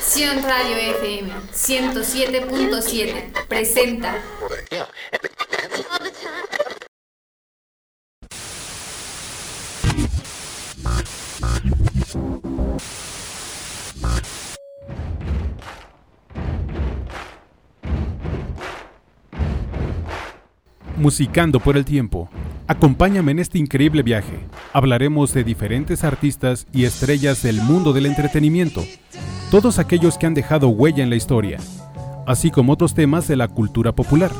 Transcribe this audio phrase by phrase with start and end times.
[0.00, 4.14] Sion Radio FM 107.7 presenta
[20.96, 22.30] Musicando por el tiempo.
[22.68, 24.40] Acompáñame en este increíble viaje.
[24.72, 28.84] Hablaremos de diferentes artistas y estrellas del mundo del entretenimiento,
[29.52, 31.58] todos aquellos que han dejado huella en la historia,
[32.26, 34.32] así como otros temas de la cultura popular,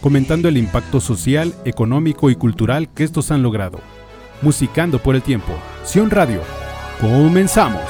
[0.00, 3.80] comentando el impacto social, económico y cultural que estos han logrado.
[4.40, 5.52] Musicando por el tiempo.
[5.84, 6.40] Sion Radio.
[7.00, 7.82] Comenzamos.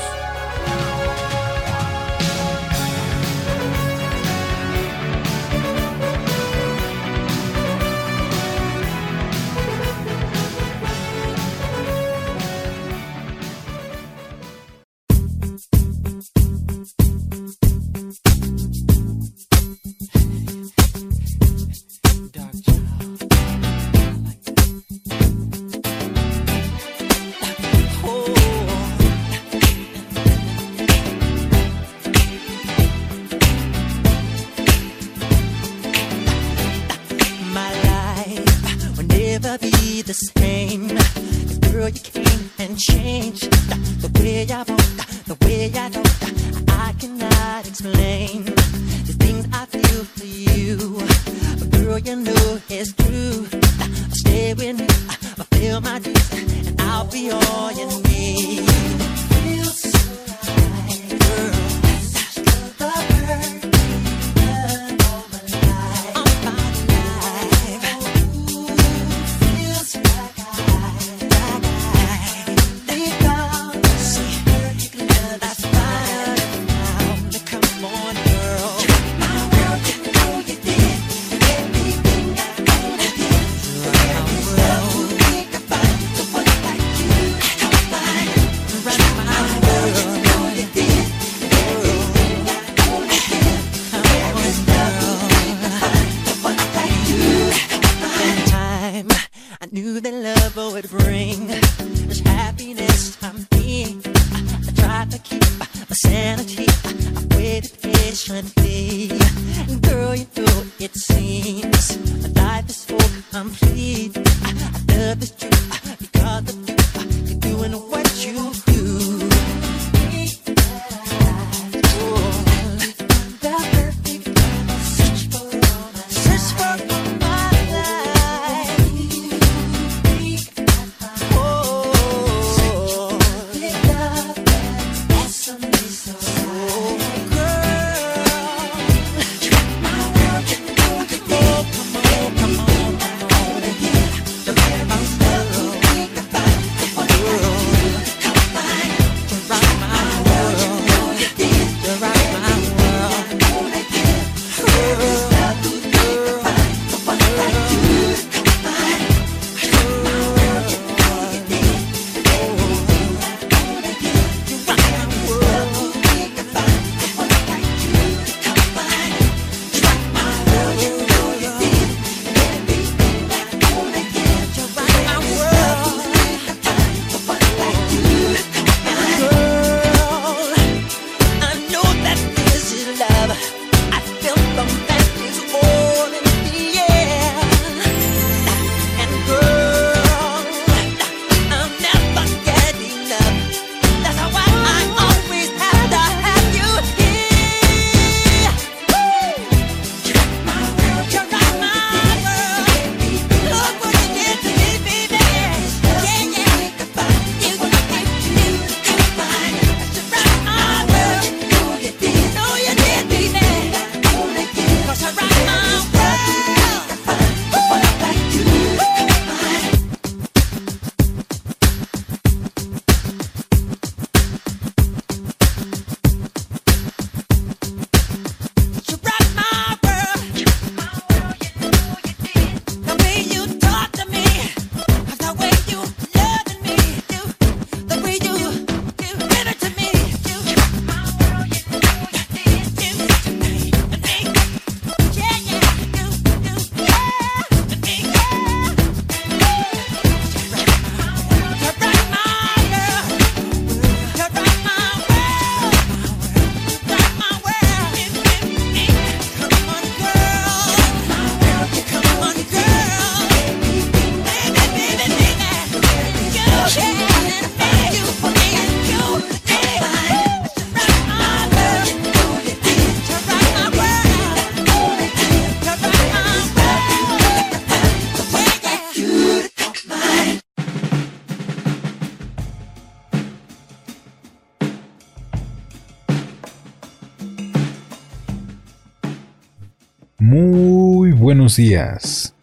[291.58, 292.34] Días,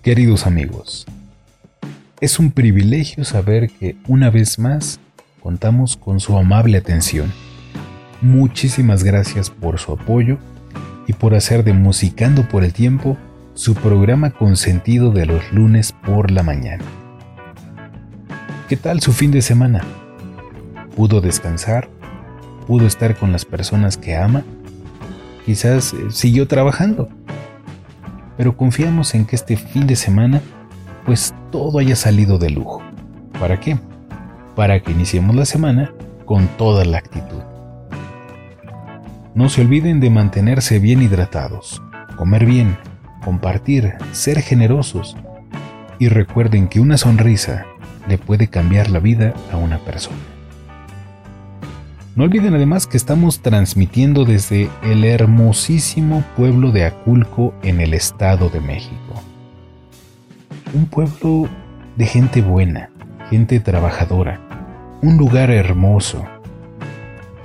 [0.00, 1.06] queridos amigos.
[2.20, 5.00] Es un privilegio saber que una vez más
[5.42, 7.32] contamos con su amable atención.
[8.20, 10.38] Muchísimas gracias por su apoyo
[11.08, 13.16] y por hacer de Musicando por el Tiempo
[13.54, 16.84] su programa consentido de los lunes por la mañana.
[18.68, 19.82] ¿Qué tal su fin de semana?
[20.94, 21.88] ¿Pudo descansar?
[22.68, 24.44] ¿Pudo estar con las personas que ama?
[25.44, 27.08] Quizás eh, siguió trabajando
[28.38, 30.40] pero confiamos en que este fin de semana
[31.04, 32.80] pues todo haya salido de lujo.
[33.40, 33.78] ¿Para qué?
[34.54, 35.92] Para que iniciemos la semana
[36.24, 37.42] con toda la actitud.
[39.34, 41.82] No se olviden de mantenerse bien hidratados,
[42.16, 42.78] comer bien,
[43.24, 45.16] compartir, ser generosos
[45.98, 47.66] y recuerden que una sonrisa
[48.08, 50.37] le puede cambiar la vida a una persona.
[52.18, 58.50] No olviden además que estamos transmitiendo desde el hermosísimo pueblo de Aculco en el Estado
[58.50, 59.22] de México.
[60.74, 61.48] Un pueblo
[61.94, 62.90] de gente buena,
[63.30, 64.40] gente trabajadora,
[65.00, 66.26] un lugar hermoso.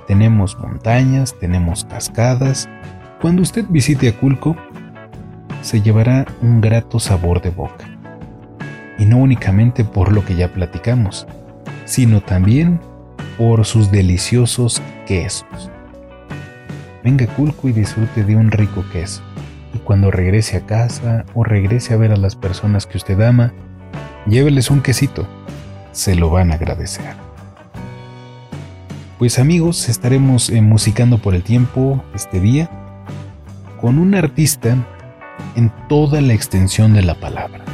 [0.07, 2.67] Tenemos montañas, tenemos cascadas.
[3.21, 4.55] Cuando usted visite Aculco,
[5.61, 7.85] se llevará un grato sabor de boca.
[8.97, 11.27] Y no únicamente por lo que ya platicamos,
[11.85, 12.79] sino también
[13.37, 15.71] por sus deliciosos quesos.
[17.03, 19.21] Venga Culco y disfrute de un rico queso.
[19.73, 23.51] Y cuando regrese a casa o regrese a ver a las personas que usted ama,
[24.27, 25.27] lléveles un quesito.
[25.91, 27.15] Se lo van a agradecer.
[29.19, 32.69] Pues amigos, estaremos eh, musicando por el tiempo este día
[33.81, 34.77] con un artista
[35.55, 37.65] en toda la extensión de la palabra.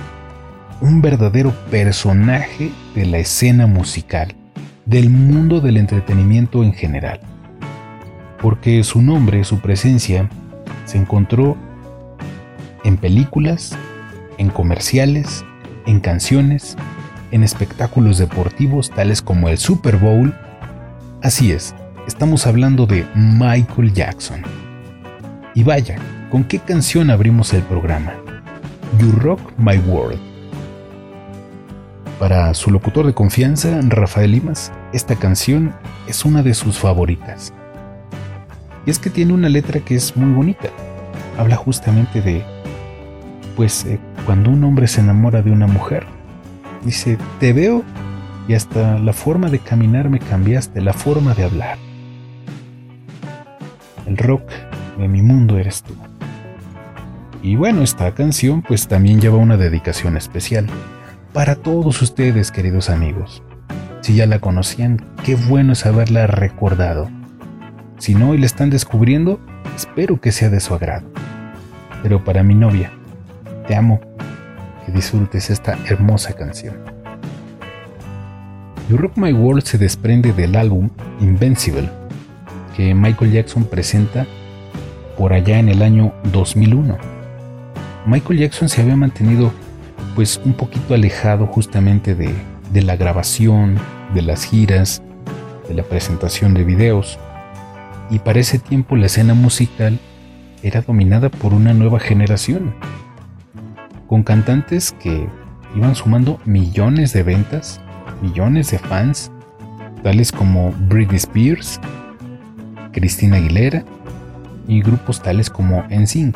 [0.82, 4.36] Un verdadero personaje de la escena musical
[4.90, 7.20] del mundo del entretenimiento en general,
[8.42, 10.28] porque su nombre, su presencia,
[10.86, 11.56] se encontró
[12.84, 13.78] en películas,
[14.40, 15.46] en comerciales,
[15.86, 16.76] en canciones,
[17.30, 20.34] en espectáculos deportivos tales como el Super Bowl.
[21.22, 21.76] Así es,
[22.08, 24.42] estamos hablando de Michael Jackson.
[25.54, 25.98] Y vaya,
[26.32, 28.14] ¿con qué canción abrimos el programa?
[29.00, 30.20] You Rock My World.
[32.18, 35.74] Para su locutor de confianza, Rafael Limas, esta canción
[36.08, 37.54] es una de sus favoritas.
[38.86, 40.70] Y es que tiene una letra que es muy bonita.
[41.38, 42.44] Habla justamente de,
[43.56, 46.06] pues, eh, cuando un hombre se enamora de una mujer.
[46.84, 47.84] Dice, te veo
[48.48, 51.78] y hasta la forma de caminar me cambiaste, la forma de hablar.
[54.08, 54.50] El rock
[54.98, 55.94] de mi mundo eres tú.
[57.44, 60.68] Y bueno, esta canción pues también lleva una dedicación especial
[61.32, 63.44] para todos ustedes, queridos amigos.
[64.02, 67.10] Si ya la conocían, qué bueno es haberla recordado.
[67.98, 69.42] Si no y la están descubriendo,
[69.76, 71.06] espero que sea de su agrado.
[72.02, 72.92] Pero para mi novia,
[73.68, 74.00] te amo,
[74.86, 76.78] que disfrutes esta hermosa canción.
[78.90, 80.90] You Rock My World se desprende del álbum
[81.20, 81.90] Invincible,
[82.76, 84.26] que Michael Jackson presenta
[85.18, 86.98] por allá en el año 2001.
[88.06, 89.52] Michael Jackson se había mantenido
[90.16, 92.34] pues un poquito alejado justamente de,
[92.72, 93.78] de la grabación,
[94.14, 95.02] de las giras,
[95.68, 97.20] de la presentación de videos.
[98.10, 100.00] Y para ese tiempo la escena musical
[100.64, 102.74] era dominada por una nueva generación,
[104.08, 105.28] con cantantes que
[105.76, 107.80] iban sumando millones de ventas,
[108.22, 109.32] millones de fans,
[110.04, 111.80] tales como Britney Spears,
[112.92, 113.84] Christina Aguilera
[114.68, 116.36] y grupos tales como NSYNC.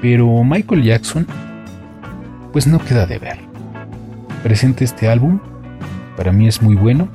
[0.00, 1.26] Pero Michael Jackson
[2.52, 3.49] pues no queda de ver.
[4.42, 5.38] Presente este álbum,
[6.16, 7.08] para mí es muy bueno,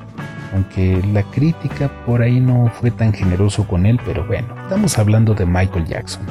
[0.54, 5.34] aunque la crítica por ahí no fue tan generoso con él, pero bueno, estamos hablando
[5.34, 6.22] de Michael Jackson.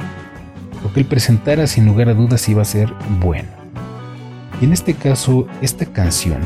[0.82, 3.48] Lo que él presentara sin lugar a dudas iba a ser bueno.
[4.60, 6.40] Y en este caso, esta canción,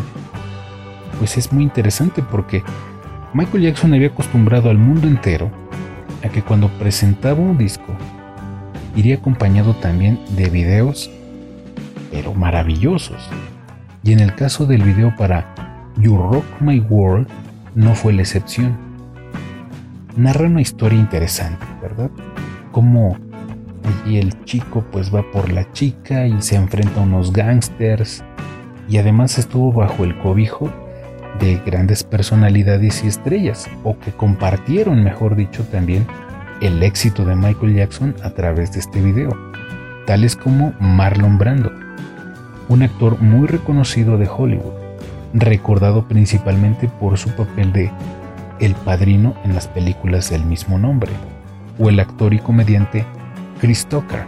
[1.18, 2.62] pues es muy interesante porque
[3.32, 5.50] Michael Jackson había acostumbrado al mundo entero
[6.24, 7.94] a que cuando presentaba un disco,
[8.96, 11.10] iría acompañado también de videos
[12.10, 13.28] pero maravillosos.
[14.02, 15.54] Y en el caso del video para
[15.98, 17.28] You Rock My World
[17.74, 18.76] no fue la excepción.
[20.16, 22.10] Narra una historia interesante, ¿verdad?
[22.72, 23.16] Como
[23.84, 28.24] allí el chico pues va por la chica y se enfrenta a unos gangsters
[28.88, 30.70] y además estuvo bajo el cobijo
[31.38, 36.06] de grandes personalidades y estrellas, o que compartieron, mejor dicho, también
[36.60, 39.30] el éxito de Michael Jackson a través de este video,
[40.06, 41.72] tales como Marlon Brando,
[42.70, 44.72] un actor muy reconocido de Hollywood,
[45.34, 47.90] recordado principalmente por su papel de
[48.60, 51.10] El Padrino en las películas del mismo nombre,
[51.80, 53.04] o el actor y comediante
[53.60, 54.22] Chris Tucker,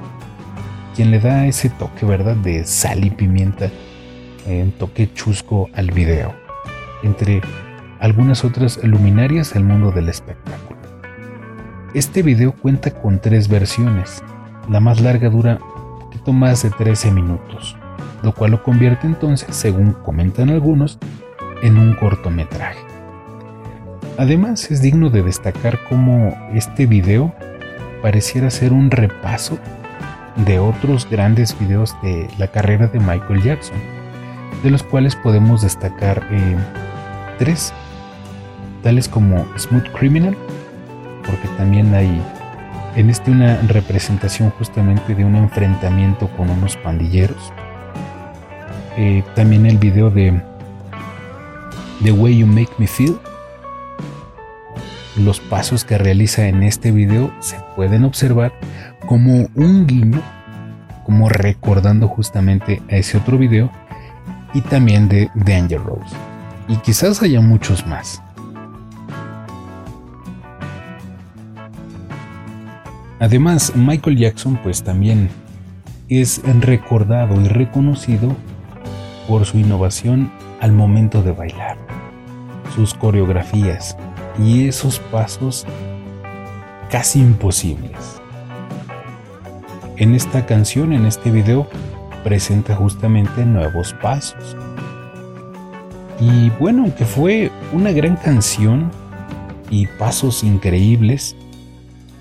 [0.97, 2.35] quien le da ese toque, ¿verdad?
[2.35, 3.71] De sal y pimienta,
[4.45, 6.35] un toque chusco al video,
[7.05, 7.43] entre
[8.01, 10.81] algunas otras luminarias del mundo del espectáculo.
[11.95, 14.21] Este video cuenta con tres versiones.
[14.69, 17.77] La más larga dura un poquito más de 13 minutos,
[18.23, 20.99] lo cual lo convierte entonces, según comentan algunos,
[21.63, 22.81] en un cortometraje.
[24.19, 27.35] Además es digno de destacar cómo este video
[28.03, 29.59] pareciera ser un repaso
[30.37, 33.77] de otros grandes videos de la carrera de Michael Jackson,
[34.63, 36.57] de los cuales podemos destacar eh,
[37.39, 37.73] tres,
[38.83, 40.37] tales como Smooth Criminal,
[41.25, 42.21] porque también hay
[42.97, 47.53] en este una representación justamente de un enfrentamiento con unos pandilleros.
[48.97, 50.39] Eh, también el video de
[52.03, 53.17] The Way You Make Me Feel.
[55.17, 58.53] Los pasos que realiza en este video se pueden observar
[59.07, 60.21] como un guiño,
[61.05, 63.71] como recordando justamente a ese otro video
[64.53, 66.15] y también de Danger Rose.
[66.69, 68.23] Y quizás haya muchos más.
[73.21, 75.31] Además, Michael Jackson pues también
[76.09, 78.37] es recordado y reconocido
[79.29, 81.77] por su innovación al momento de bailar,
[82.75, 83.97] sus coreografías
[84.39, 85.67] y esos pasos
[86.91, 88.21] casi imposibles.
[89.97, 91.69] En esta canción, en este video,
[92.25, 94.57] presenta justamente nuevos pasos.
[96.21, 98.91] Y bueno, aunque fue una gran canción
[99.71, 101.37] y pasos increíbles,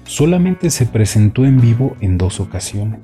[0.05, 2.99] solamente se presentó en vivo en dos ocasiones.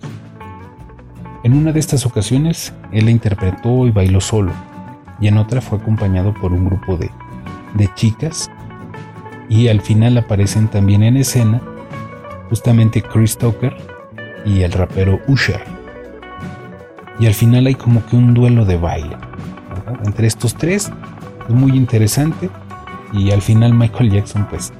[1.47, 4.51] En una de estas ocasiones, él la interpretó y bailó solo,
[5.21, 7.09] y en otra fue acompañado por un grupo de,
[7.75, 8.51] de chicas,
[9.47, 11.61] y al final aparecen también en escena
[12.49, 13.73] justamente Chris Tucker
[14.43, 15.61] y el rapero Usher.
[17.17, 19.15] Y al final hay como que un duelo de baile
[20.03, 20.91] entre estos tres,
[21.47, 22.49] es muy interesante,
[23.13, 24.73] y al final Michael Jackson pues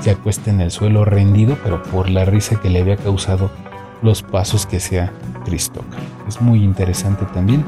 [0.00, 3.50] se acuesta en el suelo rendido, pero por la risa que le había causado
[4.02, 5.12] los pasos que sea
[5.44, 5.70] Chris
[6.28, 7.64] Es muy interesante también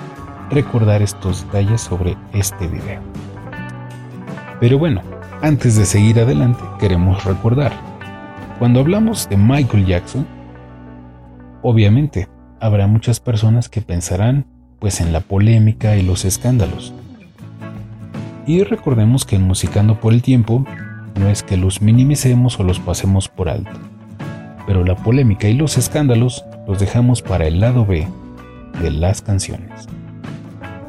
[0.51, 3.01] recordar estos detalles sobre este video.
[4.61, 5.03] Pero bueno,
[5.41, 7.73] antes de seguir adelante, queremos recordar,
[8.59, 10.27] cuando hablamos de Michael Jackson,
[11.63, 12.29] obviamente
[12.61, 14.47] habrá muchas personas que pensarán
[14.79, 16.93] pues en la polémica y los escándalos.
[18.47, 20.65] Y recordemos que en Musicando por el Tiempo
[21.19, 23.71] no es que los minimicemos o los pasemos por alto,
[24.67, 28.07] pero la polémica y los escándalos los dejamos para el lado B
[28.81, 29.89] de las canciones.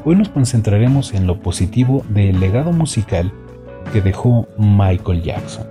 [0.04, 3.32] Hoy nos concentraremos en lo positivo del legado musical
[3.92, 5.66] que dejó Michael Jackson.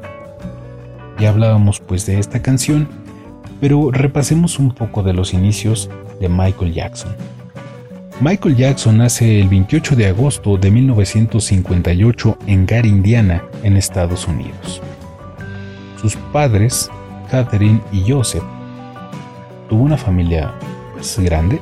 [1.19, 2.87] Ya hablábamos pues de esta canción,
[3.61, 7.11] pero repasemos un poco de los inicios de Michael Jackson.
[8.21, 14.81] Michael Jackson nace el 28 de agosto de 1958 en Gary, Indiana, en Estados Unidos.
[15.99, 16.89] Sus padres,
[17.33, 18.43] Catherine y Joseph,
[19.67, 20.53] tuvo una familia
[20.93, 21.59] pues, grande.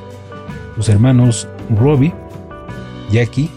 [0.76, 2.12] Sus hermanos Robbie,
[3.10, 3.48] Jackie,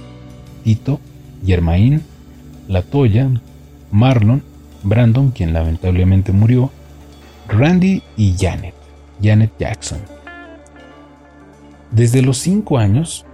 [0.63, 1.01] Tito,
[1.45, 2.01] Germain,
[2.69, 3.29] Latoya,
[3.91, 4.41] Marlon,
[4.81, 6.71] Brandon, quien lamentablemente murió,
[7.49, 8.75] Randy y Janet,
[9.21, 9.99] Janet Jackson.
[11.91, 13.25] Desde los 5 años,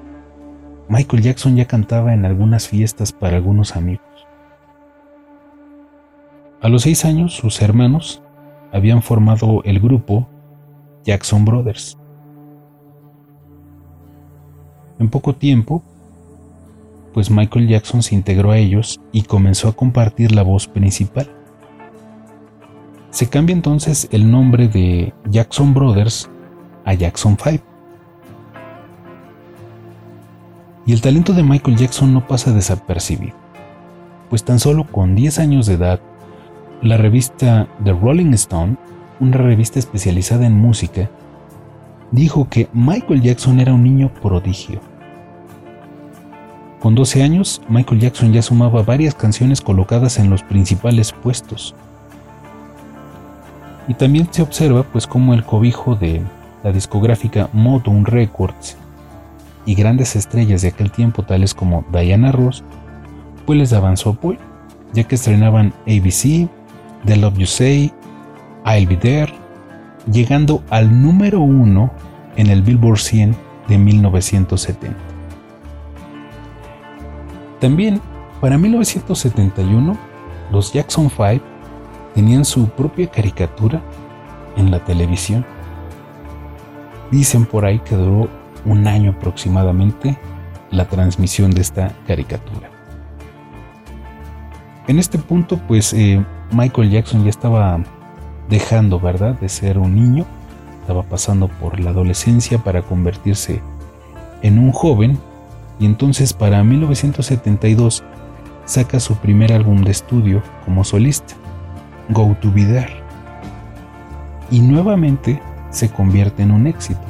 [0.90, 4.02] Michael Jackson ya cantaba en algunas fiestas para algunos amigos.
[6.62, 8.21] A los 6 años, sus hermanos
[8.72, 10.28] habían formado el grupo
[11.04, 11.98] Jackson Brothers.
[15.00, 15.84] En poco tiempo,
[17.14, 21.30] pues Michael Jackson se integró a ellos y comenzó a compartir la voz principal.
[23.10, 26.30] Se cambia entonces el nombre de Jackson Brothers
[26.86, 27.64] a Jackson 5.
[30.86, 33.36] Y el talento de Michael Jackson no pasa desapercibido,
[34.30, 36.00] pues tan solo con 10 años de edad,
[36.82, 38.76] la revista The Rolling Stone,
[39.20, 41.10] una revista especializada en música,
[42.12, 44.82] dijo que Michael Jackson era un niño prodigio.
[46.80, 51.76] Con 12 años, Michael Jackson ya sumaba varias canciones colocadas en los principales puestos.
[53.88, 56.24] Y también se observa pues como el cobijo de
[56.64, 58.78] la discográfica Motown Records
[59.68, 62.64] y grandes estrellas de aquel tiempo tales como Diana Ross,
[63.46, 64.40] pues les daban su apoyo,
[64.94, 66.50] ya que estrenaban ABC,
[67.06, 67.92] The Love You Say,
[68.66, 69.34] I'll Be There,
[70.12, 71.92] llegando al número uno
[72.36, 73.36] en el Billboard 100
[73.68, 74.98] de 1970.
[77.60, 78.02] También,
[78.40, 79.98] para 1971,
[80.52, 81.46] los Jackson 5
[82.16, 83.82] tenían su propia caricatura
[84.58, 85.46] en la televisión
[87.12, 88.30] Dicen por ahí que duró
[88.66, 90.18] un año aproximadamente
[90.72, 92.70] la transmisión de esta caricatura.
[94.88, 97.80] En este punto, pues eh, Michael Jackson ya estaba
[98.50, 100.26] dejando, ¿verdad?, de ser un niño,
[100.82, 103.62] estaba pasando por la adolescencia para convertirse
[104.42, 105.18] en un joven
[105.80, 108.04] y entonces para 1972
[108.66, 111.34] saca su primer álbum de estudio como solista,
[112.10, 113.02] Go to There,
[114.50, 117.02] y nuevamente se convierte en un éxito,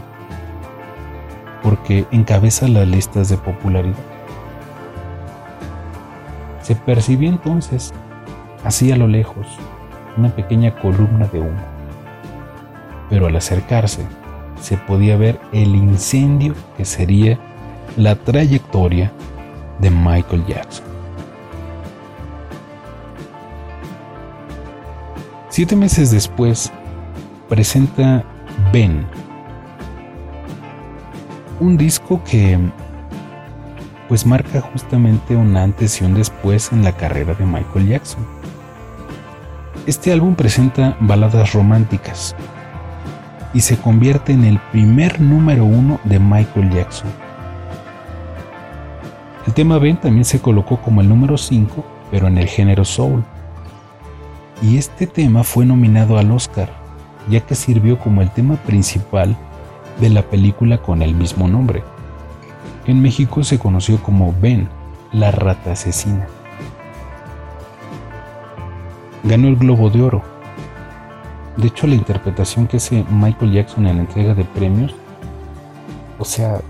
[1.64, 3.96] porque encabeza las listas de popularidad.
[6.62, 7.94] Se percibió entonces,
[8.64, 9.48] así a lo lejos,
[10.18, 11.62] una pequeña columna de humo,
[13.10, 14.06] pero al acercarse
[14.60, 17.40] se podía ver el incendio que sería
[17.98, 19.12] la trayectoria
[19.80, 20.86] de Michael Jackson.
[25.50, 26.72] Siete meses después,
[27.50, 28.24] presenta
[28.72, 29.06] Ben,
[31.60, 32.58] un disco que
[34.08, 38.41] pues marca justamente un antes y un después en la carrera de Michael Jackson.
[39.88, 42.36] Este álbum presenta baladas románticas
[43.54, 47.10] y se convierte en el primer número uno de Michael Jackson.
[49.48, 53.24] El tema Ben también se colocó como el número 5, pero en el género soul.
[54.62, 56.82] Y este tema fue nominado al Oscar
[57.30, 59.36] ya que sirvió como el tema principal
[60.00, 61.84] de la película con el mismo nombre.
[62.86, 64.70] En México se conoció como Ben,
[65.12, 66.28] la rata asesina.
[69.24, 70.24] Ganó el Globo de Oro.
[71.58, 74.96] De hecho, la interpretación que hace Michael Jackson en la entrega de premios,
[76.18, 76.62] o sea,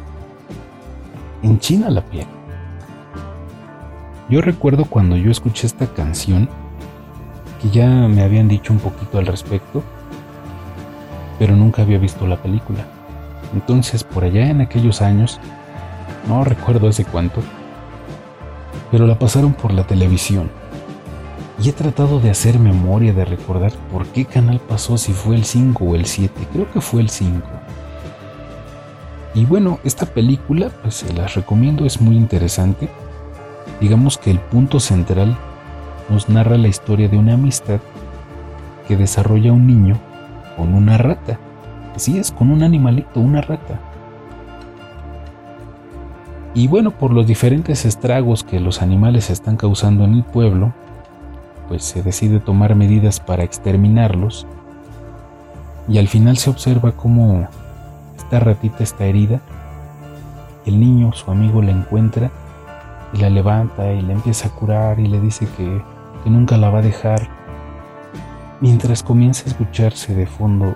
[1.41, 2.27] enchina la piel.
[4.29, 6.49] Yo recuerdo cuando yo escuché esta canción,
[7.61, 9.83] que ya me habían dicho un poquito al respecto,
[11.37, 12.85] pero nunca había visto la película.
[13.53, 15.39] Entonces, por allá en aquellos años,
[16.27, 17.41] no recuerdo hace cuánto,
[18.91, 20.60] pero la pasaron por la televisión.
[21.61, 25.45] Y he tratado de hacer memoria, de recordar por qué canal pasó, si fue el
[25.45, 26.47] 5 o el 7.
[26.51, 27.39] Creo que fue el 5.
[29.35, 32.89] Y bueno, esta película, pues se las recomiendo, es muy interesante.
[33.79, 35.37] Digamos que el punto central
[36.09, 37.79] nos narra la historia de una amistad
[38.87, 39.99] que desarrolla un niño
[40.57, 41.39] con una rata.
[41.95, 43.79] Así es, con un animalito, una rata.
[46.55, 50.73] Y bueno, por los diferentes estragos que los animales están causando en el pueblo,
[51.71, 54.45] pues se decide tomar medidas para exterminarlos.
[55.87, 57.47] Y al final se observa cómo
[58.17, 59.39] esta ratita está herida.
[60.65, 62.29] El niño, su amigo, la encuentra
[63.13, 65.81] y la levanta y la empieza a curar y le dice que,
[66.25, 67.29] que nunca la va a dejar
[68.59, 70.75] mientras comienza a escucharse de fondo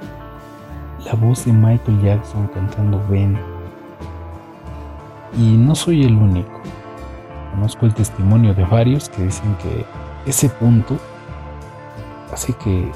[1.03, 3.37] la voz de Michael Jackson cantando Ben.
[5.37, 6.61] Y no soy el único.
[7.51, 10.97] Conozco el testimonio de varios que dicen que ese punto
[12.31, 12.91] hace que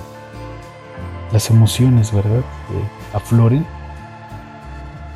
[1.32, 2.42] las emociones, ¿verdad?,
[3.13, 3.65] afloren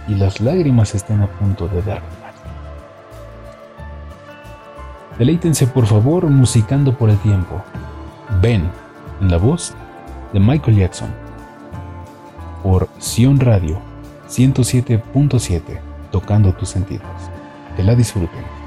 [0.08, 2.34] y las lágrimas estén a punto de derramar.
[5.18, 7.62] Deleítense por favor musicando por el tiempo.
[8.42, 8.70] Ben
[9.22, 9.74] en la voz
[10.34, 11.10] de Michael Jackson
[12.64, 13.80] por Sion Radio
[14.28, 15.80] 107.7
[16.12, 17.06] tocando tus sentidos.
[17.76, 18.63] Que la disfruten.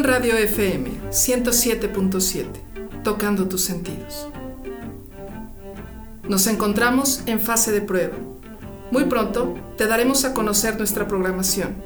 [0.00, 4.26] Radio FM 107.7, tocando tus sentidos.
[6.26, 8.16] Nos encontramos en fase de prueba.
[8.90, 11.76] Muy pronto te daremos a conocer nuestra programación,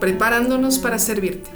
[0.00, 1.50] preparándonos para servirte.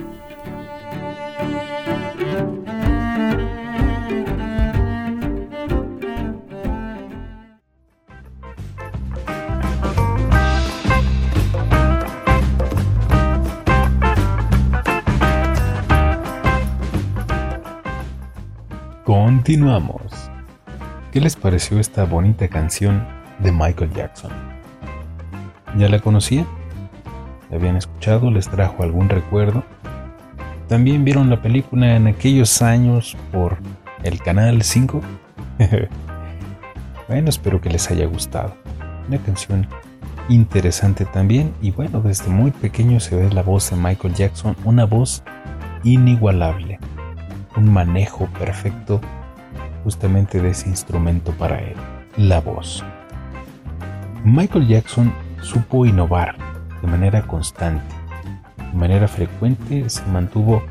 [19.55, 20.11] Continuamos.
[21.13, 23.07] ¿Qué les pareció esta bonita canción
[23.39, 24.33] de Michael Jackson?
[25.79, 26.45] ¿Ya la conocían?
[27.51, 28.33] ¿La habían escuchado?
[28.33, 29.63] ¿Les trajo algún recuerdo?
[30.67, 33.59] ¿También vieron la película en aquellos años por
[34.03, 35.01] el Canal 5?
[37.09, 38.57] bueno, espero que les haya gustado.
[39.07, 39.69] Una canción
[40.29, 44.85] interesante también y bueno, desde muy pequeño se ve la voz de Michael Jackson, una
[44.85, 45.23] voz
[45.85, 46.81] inigualable
[47.57, 49.01] un manejo perfecto
[49.85, 51.77] justamente de ese instrumento para él,
[52.17, 52.83] la voz.
[54.25, 56.37] Michael Jackson supo innovar
[56.81, 57.95] de manera constante,
[58.57, 60.63] de manera frecuente se mantuvo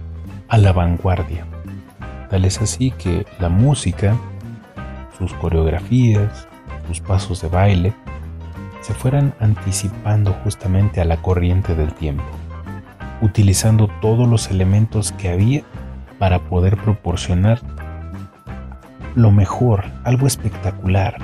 [0.49, 1.45] a la vanguardia.
[2.29, 4.15] Tal es así que la música,
[5.17, 6.47] sus coreografías,
[6.87, 7.93] sus pasos de baile,
[8.81, 12.25] se fueran anticipando justamente a la corriente del tiempo,
[13.21, 15.63] utilizando todos los elementos que había
[16.19, 17.61] para poder proporcionar
[19.15, 21.17] lo mejor, algo espectacular.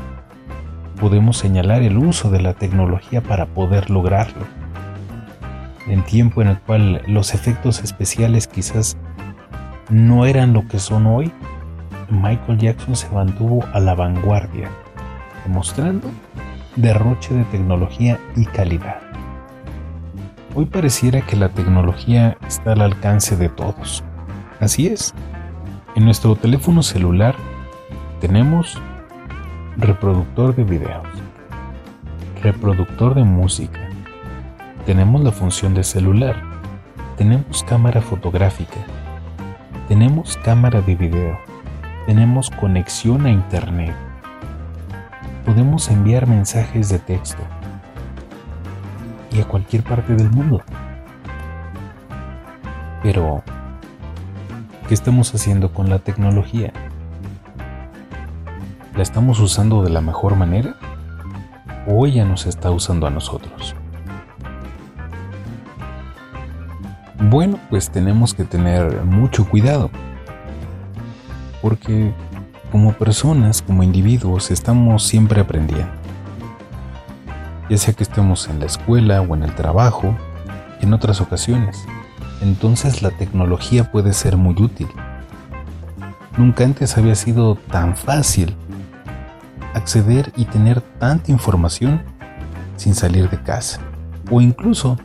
[1.00, 4.46] Podemos señalar el uso de la tecnología para poder lograrlo.
[5.88, 8.98] En tiempo en el cual los efectos especiales quizás
[9.90, 11.32] no eran lo que son hoy,
[12.10, 14.70] Michael Jackson se mantuvo a la vanguardia,
[15.46, 16.10] demostrando
[16.76, 19.00] derroche de tecnología y calidad.
[20.56, 24.04] Hoy pareciera que la tecnología está al alcance de todos.
[24.60, 25.14] Así es.
[25.96, 27.36] En nuestro teléfono celular
[28.20, 28.78] tenemos
[29.78, 31.08] reproductor de videos,
[32.44, 33.80] reproductor de música,
[34.86, 36.42] tenemos la función de celular,
[37.18, 38.80] tenemos cámara fotográfica,
[39.88, 41.40] tenemos cámara de video,
[42.06, 43.96] tenemos conexión a internet,
[45.46, 47.44] podemos enviar mensajes de texto
[49.32, 50.62] y a cualquier parte del mundo.
[53.02, 53.42] Pero
[54.90, 56.74] ¿Qué estamos haciendo con la tecnología?
[59.00, 60.76] ¿La estamos usando de la mejor manera?
[61.88, 63.74] ¿O ella nos está usando a nosotros?
[67.18, 69.90] Bueno, pues tenemos que tener mucho cuidado.
[71.62, 72.14] Porque
[72.74, 75.94] como personas, como individuos, estamos siempre aprendiendo.
[77.70, 80.14] Ya sea que estemos en la escuela o en el trabajo,
[80.82, 81.86] en otras ocasiones
[82.42, 84.90] entonces la tecnología puede ser muy útil.
[86.36, 88.58] Nunca antes había sido tan fácil
[89.74, 92.02] acceder y tener tanta información
[92.78, 93.80] sin salir de casa
[94.32, 94.98] o incluso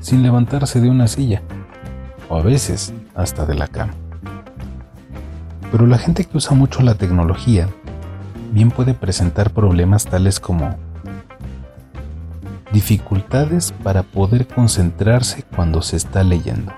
[0.00, 1.42] sin levantarse de una silla
[2.28, 3.94] o a veces hasta de la cama.
[5.70, 7.68] Pero la gente que usa mucho la tecnología
[8.52, 10.76] bien puede presentar problemas tales como
[12.74, 16.72] Dificultades para poder concentrarse cuando se está leyendo.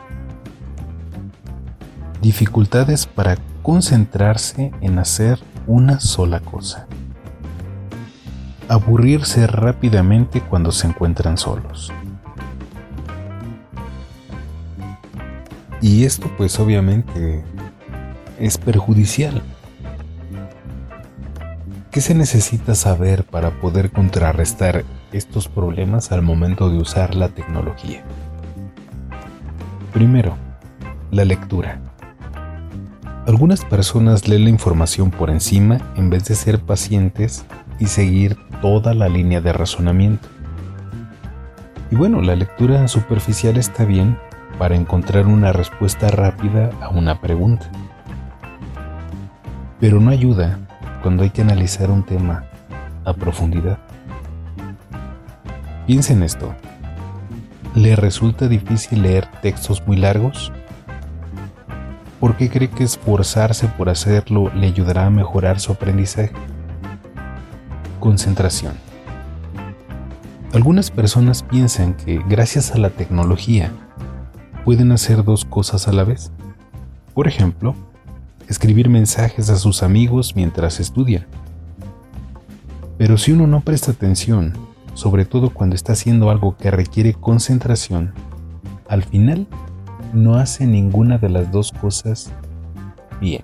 [2.20, 6.86] Dificultades para concentrarse en hacer una sola cosa.
[8.68, 11.92] Aburrirse rápidamente cuando se encuentran solos.
[15.80, 17.44] Y esto pues obviamente
[18.38, 19.42] es perjudicial.
[21.90, 28.02] ¿Qué se necesita saber para poder contrarrestar estos problemas al momento de usar la tecnología.
[29.92, 30.36] Primero,
[31.10, 31.80] la lectura.
[33.26, 37.44] Algunas personas leen la información por encima en vez de ser pacientes
[37.78, 40.28] y seguir toda la línea de razonamiento.
[41.90, 44.18] Y bueno, la lectura superficial está bien
[44.58, 47.70] para encontrar una respuesta rápida a una pregunta.
[49.78, 50.58] Pero no ayuda
[51.02, 52.44] cuando hay que analizar un tema
[53.04, 53.78] a profundidad.
[55.86, 56.54] Piensa en esto.
[57.74, 60.50] ¿Le resulta difícil leer textos muy largos?
[62.18, 66.32] ¿Por qué cree que esforzarse por hacerlo le ayudará a mejorar su aprendizaje?
[68.06, 68.74] Concentración.
[70.52, 73.72] Algunas personas piensan que gracias a la tecnología
[74.64, 76.30] pueden hacer dos cosas a la vez.
[77.14, 77.74] Por ejemplo,
[78.46, 81.26] escribir mensajes a sus amigos mientras estudian.
[82.96, 84.52] Pero si uno no presta atención
[84.94, 88.14] sobre todo cuando está haciendo algo que requiere concentración,
[88.88, 89.48] al final
[90.12, 92.30] no hace ninguna de las dos cosas
[93.20, 93.42] bien.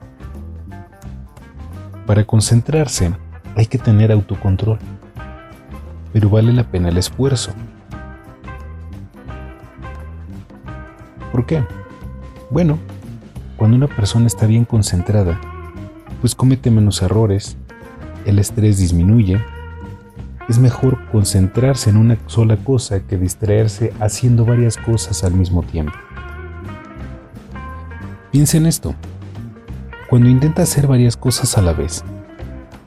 [2.06, 3.12] Para concentrarse
[3.56, 4.78] hay que tener autocontrol,
[6.12, 7.52] pero vale la pena el esfuerzo.
[11.30, 11.64] ¿Por qué?
[12.50, 12.78] Bueno,
[13.56, 15.40] cuando una persona está bien concentrada,
[16.20, 17.56] pues comete menos errores,
[18.26, 19.40] el estrés disminuye,
[20.48, 25.92] es mejor concentrarse en una sola cosa que distraerse haciendo varias cosas al mismo tiempo.
[28.30, 28.94] Piensa en esto.
[30.08, 32.04] Cuando intenta hacer varias cosas a la vez,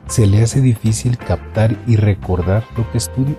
[0.08, 3.36] ¿se le hace difícil captar y recordar lo que estudia?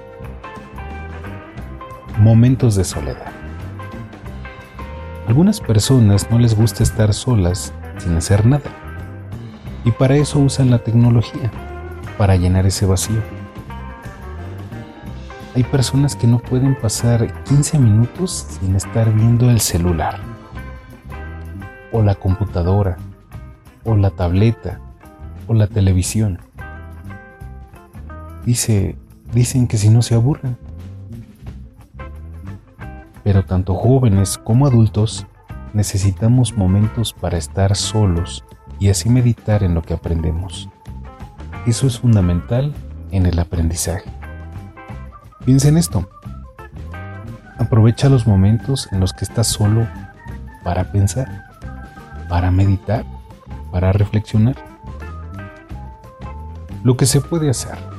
[2.19, 3.33] Momentos de soledad.
[5.29, 8.71] Algunas personas no les gusta estar solas sin hacer nada.
[9.85, 11.51] Y para eso usan la tecnología,
[12.19, 13.21] para llenar ese vacío.
[15.55, 20.19] Hay personas que no pueden pasar 15 minutos sin estar viendo el celular,
[21.93, 22.97] o la computadora,
[23.85, 24.81] o la tableta,
[25.47, 26.46] o la televisión.
[28.47, 28.97] Dice,
[29.33, 30.57] dicen que si no se aburren.
[33.25, 35.27] Pero tanto jóvenes como adultos
[35.75, 38.45] necesitamos momentos para estar solos
[38.79, 40.69] y así meditar en lo que aprendemos.
[41.67, 42.73] Eso es fundamental
[43.11, 44.09] en el aprendizaje.
[45.45, 46.09] Piensa en esto.
[47.59, 49.89] Aprovecha los momentos en los que estás solo
[50.63, 51.47] para pensar,
[52.29, 53.05] para meditar,
[53.73, 54.55] para reflexionar.
[56.85, 57.96] Lo que se puede hacer.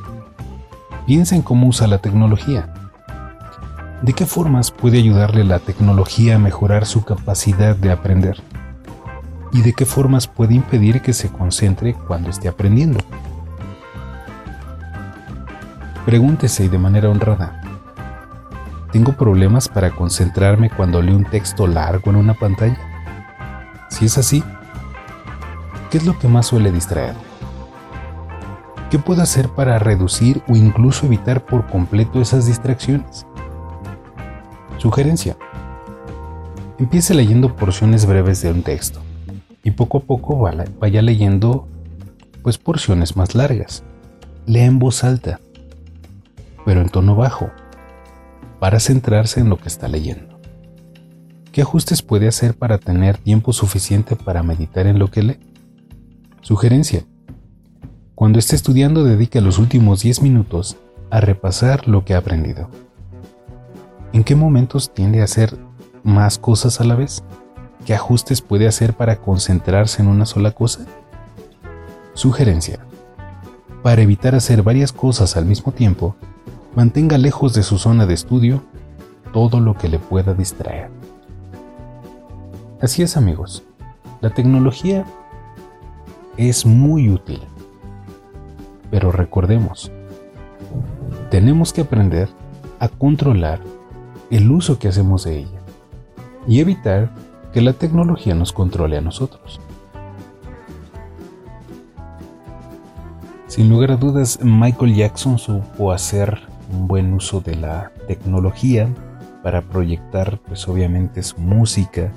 [1.08, 2.68] Piensa en cómo usa la tecnología.
[4.02, 8.44] ¿De qué formas puede ayudarle la tecnología a mejorar su capacidad de aprender?
[9.54, 13.00] ¿Y de qué formas puede impedir que se concentre cuando esté aprendiendo?
[16.06, 17.62] Pregúntese de manera honrada.
[18.92, 22.78] ¿Tengo problemas para concentrarme cuando leo un texto largo en una pantalla?
[23.88, 24.44] Si es así,
[25.90, 27.27] ¿qué es lo que más suele distraer?
[28.90, 33.26] ¿Qué puedo hacer para reducir o incluso evitar por completo esas distracciones?
[34.78, 35.38] Sugerencia.
[36.78, 39.02] Empiece leyendo porciones breves de un texto
[39.64, 41.68] y poco a poco vaya leyendo
[42.44, 43.84] pues porciones más largas.
[44.46, 45.40] Lea en voz alta
[46.68, 47.50] pero en tono bajo,
[48.60, 50.38] para centrarse en lo que está leyendo.
[51.54, 55.40] ¿Qué ajustes puede hacer para tener tiempo suficiente para meditar en lo que lee?
[56.42, 57.06] Sugerencia.
[58.18, 60.76] Cuando esté estudiando dedique los últimos 10 minutos
[61.12, 62.68] a repasar lo que ha aprendido.
[64.12, 65.56] ¿En qué momentos tiende a hacer
[66.04, 67.24] más cosas a la vez?
[67.86, 70.88] ¿Qué ajustes puede hacer para concentrarse en una sola cosa?
[72.16, 72.80] Sugerencia.
[73.84, 76.16] Para evitar hacer varias cosas al mismo tiempo,
[76.76, 78.64] mantenga lejos de su zona de estudio
[79.32, 80.90] todo lo que le pueda distraer.
[82.82, 83.62] Así es amigos,
[84.22, 85.06] la tecnología
[86.36, 87.42] es muy útil,
[88.90, 89.92] pero recordemos,
[91.30, 92.30] tenemos que aprender
[92.80, 93.60] a controlar
[94.30, 95.60] el uso que hacemos de ella
[96.48, 97.10] y evitar
[97.54, 99.60] que la tecnología nos controle a nosotros.
[103.48, 106.40] Sin lugar a dudas, Michael Jackson supo hacer
[106.72, 108.90] un buen uso de la tecnología
[109.42, 112.12] para proyectar pues obviamente su música,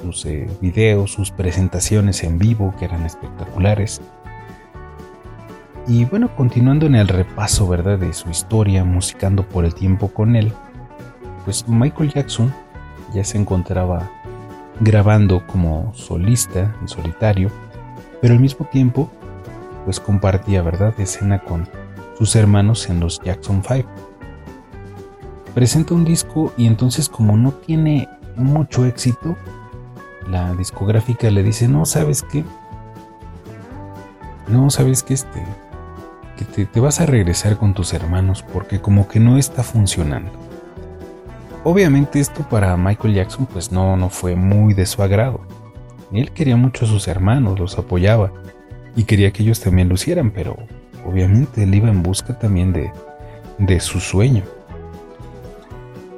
[0.00, 4.00] sus eh, videos, sus presentaciones en vivo que eran espectaculares.
[5.86, 7.98] Y bueno, continuando en el repaso, ¿verdad?
[7.98, 10.52] De su historia, musicando por el tiempo con él,
[11.44, 12.52] pues Michael Jackson
[13.12, 14.08] ya se encontraba
[14.80, 17.50] grabando como solista, en solitario,
[18.20, 19.10] pero al mismo tiempo,
[19.84, 20.94] pues compartía, ¿verdad?
[20.98, 21.68] Escena con
[22.16, 23.88] sus hermanos en los Jackson 5.
[25.54, 29.36] Presenta un disco y entonces como no tiene mucho éxito,
[30.30, 32.44] la discográfica le dice, no, ¿sabes qué?
[34.48, 35.14] No, ¿sabes qué?
[35.14, 35.42] Este,
[36.44, 40.30] te vas a regresar con tus hermanos porque como que no está funcionando.
[41.64, 45.40] Obviamente esto para Michael Jackson pues no, no fue muy de su agrado.
[46.12, 48.32] Él quería mucho a sus hermanos, los apoyaba
[48.96, 50.56] y quería que ellos también lo hicieran, pero
[51.06, 52.90] obviamente él iba en busca también de,
[53.58, 54.42] de su sueño.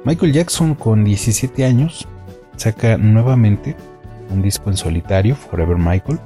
[0.03, 2.07] Michael Jackson con 17 años
[2.57, 3.75] saca nuevamente
[4.29, 6.19] un disco en solitario, Forever Michael,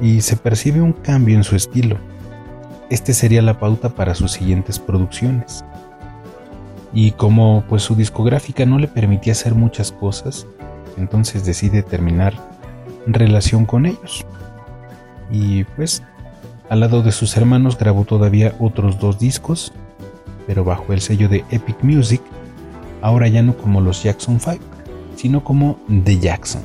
[0.00, 1.98] y se percibe un cambio en su estilo.
[2.94, 5.64] Este sería la pauta para sus siguientes producciones.
[6.92, 10.46] Y como pues su discográfica no le permitía hacer muchas cosas,
[10.96, 12.34] entonces decide terminar
[13.08, 14.24] relación con ellos.
[15.28, 16.04] Y pues
[16.70, 19.72] al lado de sus hermanos grabó todavía otros dos discos,
[20.46, 22.22] pero bajo el sello de Epic Music,
[23.02, 24.60] ahora ya no como los Jackson 5,
[25.16, 26.62] sino como The Jackson.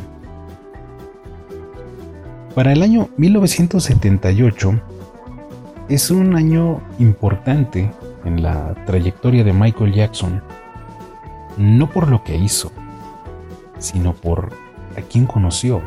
[2.53, 4.79] Para el año 1978
[5.89, 7.91] es un año importante
[8.23, 10.41] en la trayectoria de Michael Jackson,
[11.57, 12.71] no por lo que hizo,
[13.79, 14.53] sino por
[14.95, 15.81] a quien conoció.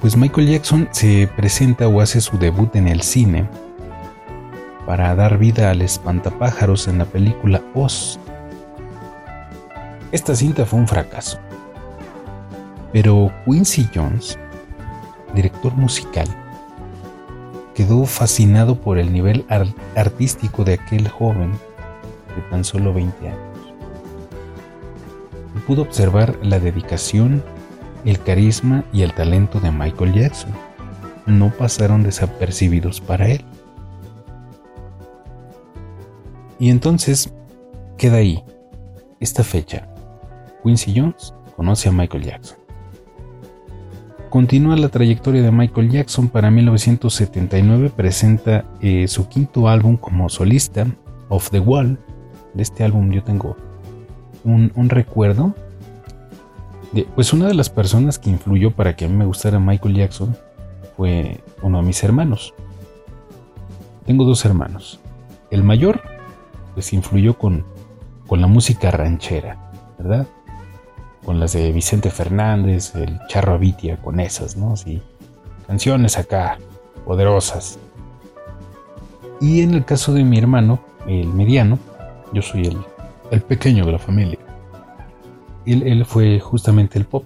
[0.00, 3.46] Pues Michael Jackson se presenta o hace su debut en el cine
[4.86, 8.18] para dar vida al espantapájaros en la película Oz.
[10.12, 11.38] Esta cinta fue un fracaso,
[12.90, 14.38] pero Quincy Jones,
[15.34, 16.41] director musical,
[17.74, 19.44] quedó fascinado por el nivel
[19.96, 21.52] artístico de aquel joven
[22.36, 23.40] de tan solo 20 años.
[25.56, 27.42] Y pudo observar la dedicación,
[28.04, 30.52] el carisma y el talento de Michael Jackson.
[31.26, 33.44] No pasaron desapercibidos para él.
[36.58, 37.32] Y entonces
[37.96, 38.44] queda ahí,
[39.20, 39.88] esta fecha.
[40.62, 42.61] Quincy Jones conoce a Michael Jackson.
[44.32, 46.26] Continúa la trayectoria de Michael Jackson.
[46.26, 50.86] Para 1979 presenta eh, su quinto álbum como solista,
[51.28, 51.98] Off the Wall.
[52.54, 53.58] De este álbum yo tengo
[54.42, 55.54] un, recuerdo.
[57.14, 60.34] Pues una de las personas que influyó para que a mí me gustara Michael Jackson
[60.96, 62.54] fue uno de mis hermanos.
[64.06, 64.98] Tengo dos hermanos.
[65.50, 66.00] El mayor,
[66.72, 67.66] pues influyó con,
[68.26, 70.26] con la música ranchera, ¿verdad?
[71.24, 74.76] Con las de Vicente Fernández, el Charro Avitia, con esas, ¿no?
[74.76, 75.00] Sí,
[75.66, 76.58] canciones acá,
[77.04, 77.78] poderosas.
[79.40, 81.78] Y en el caso de mi hermano, el mediano,
[82.32, 82.78] yo soy el,
[83.30, 84.38] el pequeño de la familia.
[85.66, 87.24] Él, él fue justamente el pop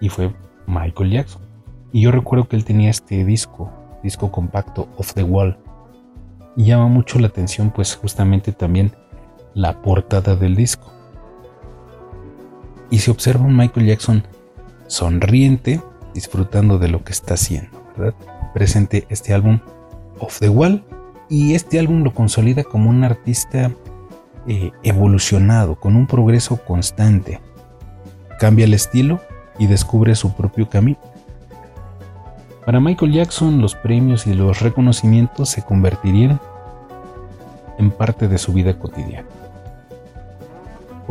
[0.00, 0.32] y fue
[0.66, 1.42] Michael Jackson.
[1.92, 3.70] Y yo recuerdo que él tenía este disco,
[4.02, 5.56] disco compacto, Off the Wall.
[6.56, 8.92] Y llama mucho la atención pues justamente también
[9.54, 10.93] la portada del disco
[12.94, 14.22] y se observa un Michael Jackson
[14.86, 15.80] sonriente,
[16.14, 17.76] disfrutando de lo que está haciendo.
[18.54, 19.58] Presente este álbum
[20.20, 20.84] Off the Wall
[21.28, 23.72] y este álbum lo consolida como un artista
[24.46, 27.40] eh, evolucionado, con un progreso constante.
[28.38, 29.20] Cambia el estilo
[29.58, 31.00] y descubre su propio camino.
[32.64, 36.40] Para Michael Jackson los premios y los reconocimientos se convertirían
[37.76, 39.26] en parte de su vida cotidiana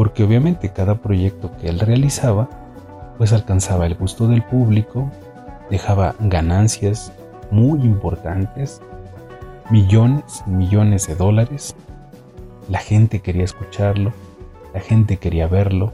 [0.03, 2.49] porque obviamente cada proyecto que él realizaba
[3.17, 5.09] pues alcanzaba el gusto del público,
[5.69, 7.13] dejaba ganancias
[7.51, 8.81] muy importantes,
[9.71, 11.77] millones y millones de dólares,
[12.67, 14.11] la gente quería escucharlo,
[14.73, 15.93] la gente quería verlo.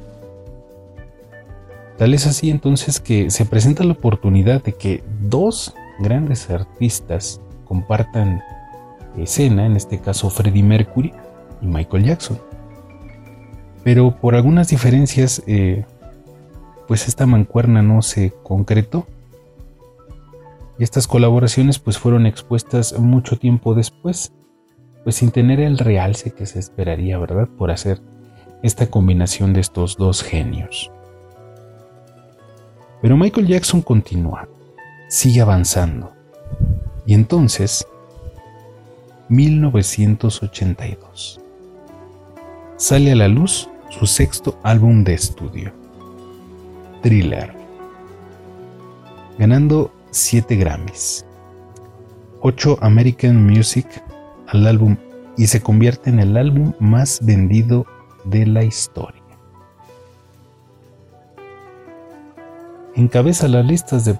[1.99, 8.41] Tal es así entonces que se presenta la oportunidad de que dos grandes artistas compartan
[9.16, 11.14] escena, en este caso Freddie Mercury
[11.62, 12.49] y Michael Jackson
[13.84, 15.86] pero por algunas diferencias, eh,
[16.88, 19.08] pues esta mancuerna no se concretó.
[20.78, 24.32] Y estas colaboraciones pues fueron expuestas mucho tiempo después,
[25.04, 27.48] pues sin tener el realce que se esperaría, ¿verdad?
[27.48, 28.02] Por hacer
[28.64, 30.92] esta combinación de estos dos genios.
[33.02, 34.48] Pero Michael Jackson continúa,
[35.08, 36.12] sigue avanzando.
[37.06, 37.86] Y entonces,
[39.30, 41.40] 1982
[42.80, 45.74] sale a la luz su sexto álbum de estudio,
[47.02, 47.54] Thriller,
[49.38, 51.26] ganando 7 Grammys,
[52.40, 53.86] 8 American Music
[54.48, 54.96] al álbum
[55.36, 57.86] y se convierte en el álbum más vendido
[58.24, 59.24] de la historia.
[62.96, 64.18] Encabeza las listas de,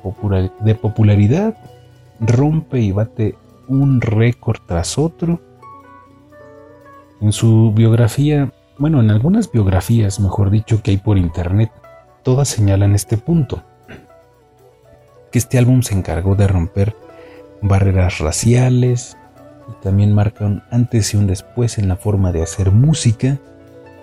[0.60, 1.56] de popularidad,
[2.20, 3.38] rompe y bate
[3.70, 5.40] un récord tras otro
[7.22, 11.72] en su biografía, bueno, en algunas biografías, mejor dicho, que hay por internet,
[12.24, 13.64] todas señalan este punto,
[15.32, 16.96] que este álbum se encargó de romper
[17.62, 19.18] barreras raciales
[19.68, 23.38] y también marca un antes y un después en la forma de hacer música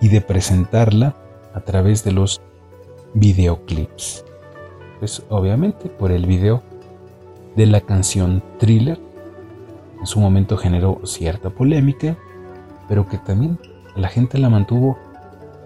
[0.01, 1.17] y de presentarla
[1.55, 2.43] a través de los
[3.15, 4.25] videoclips.
[4.99, 6.63] Pues obviamente por el video
[7.57, 9.01] de la canción Thriller,
[9.99, 12.17] en su momento generó cierta polémica
[12.89, 13.59] pero que también
[13.95, 14.99] la gente la mantuvo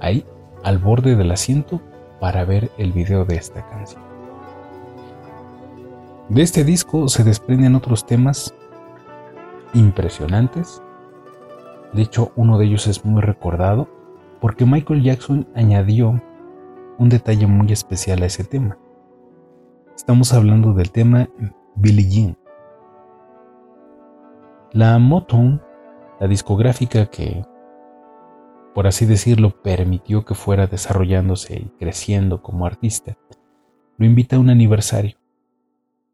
[0.00, 0.24] ahí
[0.62, 1.80] al borde del asiento
[2.20, 4.02] para ver el video de esta canción.
[6.28, 8.54] De este disco se desprenden otros temas
[9.74, 10.80] impresionantes.
[11.92, 13.88] De hecho, uno de ellos es muy recordado
[14.40, 16.20] porque Michael Jackson añadió
[16.98, 18.78] un detalle muy especial a ese tema.
[19.96, 21.28] Estamos hablando del tema
[21.74, 22.38] Billie Jean.
[24.72, 25.60] La Motown
[26.20, 27.42] la discográfica que
[28.74, 33.18] por así decirlo, permitió que fuera desarrollándose y creciendo como artista,
[33.98, 35.16] lo invita a un aniversario.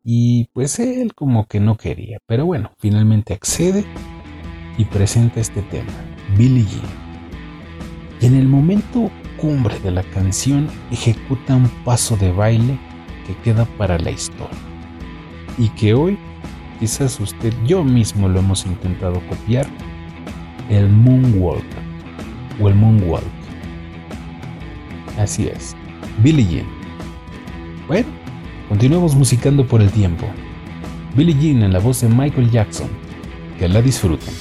[0.02, 3.84] Y pues él como que no quería, pero bueno, finalmente accede
[4.78, 5.92] y presenta este tema,
[6.36, 6.84] Billie Jean.
[8.20, 12.78] Y en el momento cumbre de la canción ejecuta un paso de baile
[13.26, 14.58] que queda para la historia.
[15.58, 16.18] Y que hoy,
[16.78, 19.66] quizás usted, yo mismo lo hemos intentado copiar,
[20.70, 21.64] el Moonwalk
[22.60, 23.24] o el Moonwalk.
[25.18, 25.76] Así es,
[26.22, 26.66] Billie Jean.
[27.86, 28.08] Bueno,
[28.68, 30.26] continuemos musicando por el tiempo.
[31.14, 32.88] Billie Jean en la voz de Michael Jackson.
[33.58, 34.34] Que la disfruten.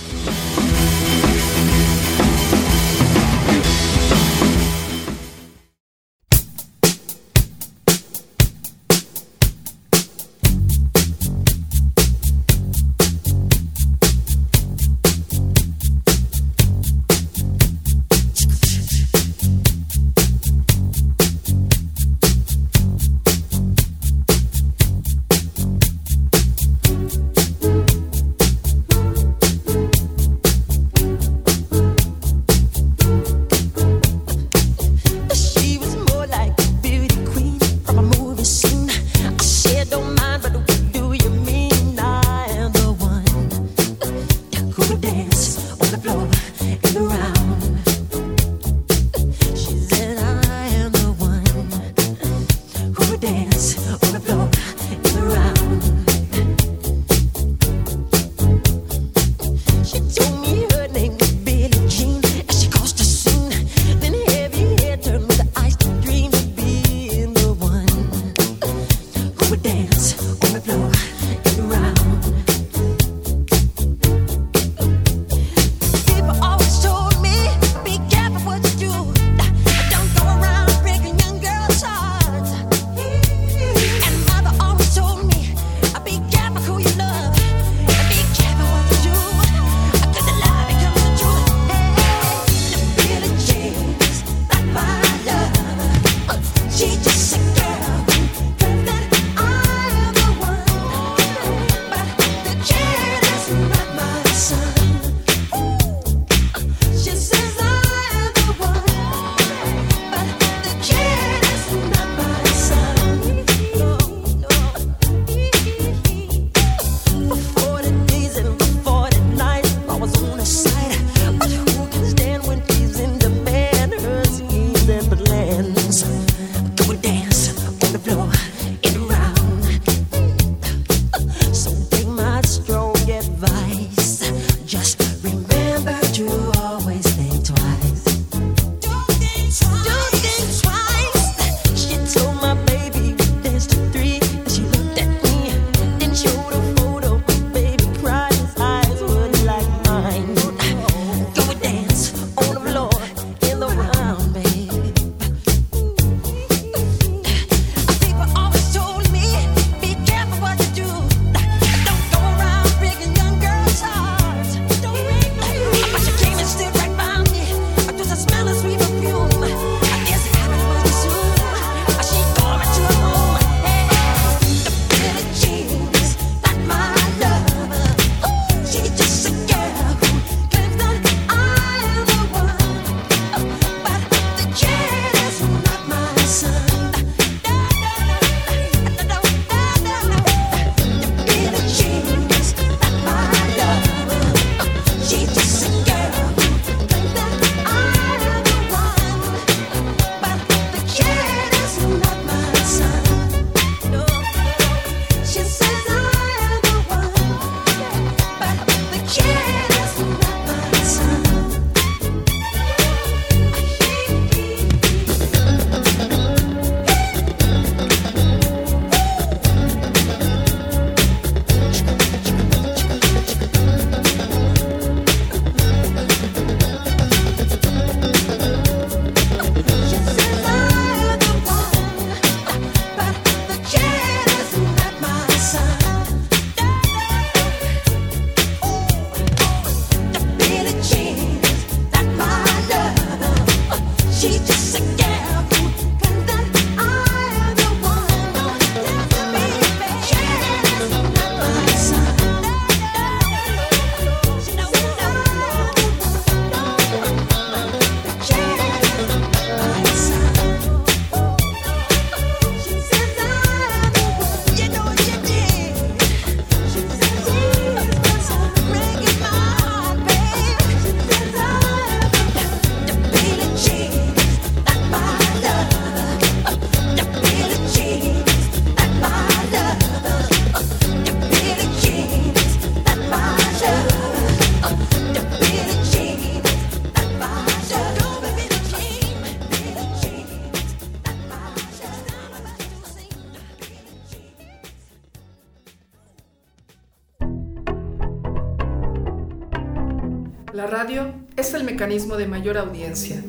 [301.76, 303.22] Mecanismo de mayor audiencia,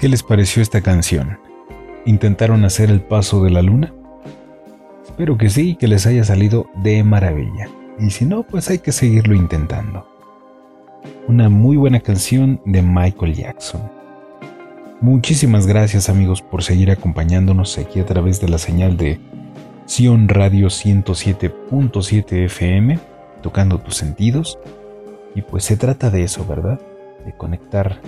[0.01, 1.39] ¿Qué les pareció esta canción?
[2.05, 3.95] ¿Intentaron hacer el paso de la luna?
[5.15, 7.69] Espero que sí, que les haya salido de maravilla.
[8.01, 10.09] Y si no, pues hay que seguirlo intentando.
[11.29, 13.81] Una muy buena canción de Michael Jackson.
[15.01, 19.21] Muchísimas gracias amigos por seguir acompañándonos aquí a través de la señal de
[19.87, 22.99] Sion Radio 107.7 FM,
[23.41, 24.59] tocando tus sentidos.
[25.37, 26.81] Y pues se trata de eso, ¿verdad?
[27.25, 28.01] De conectar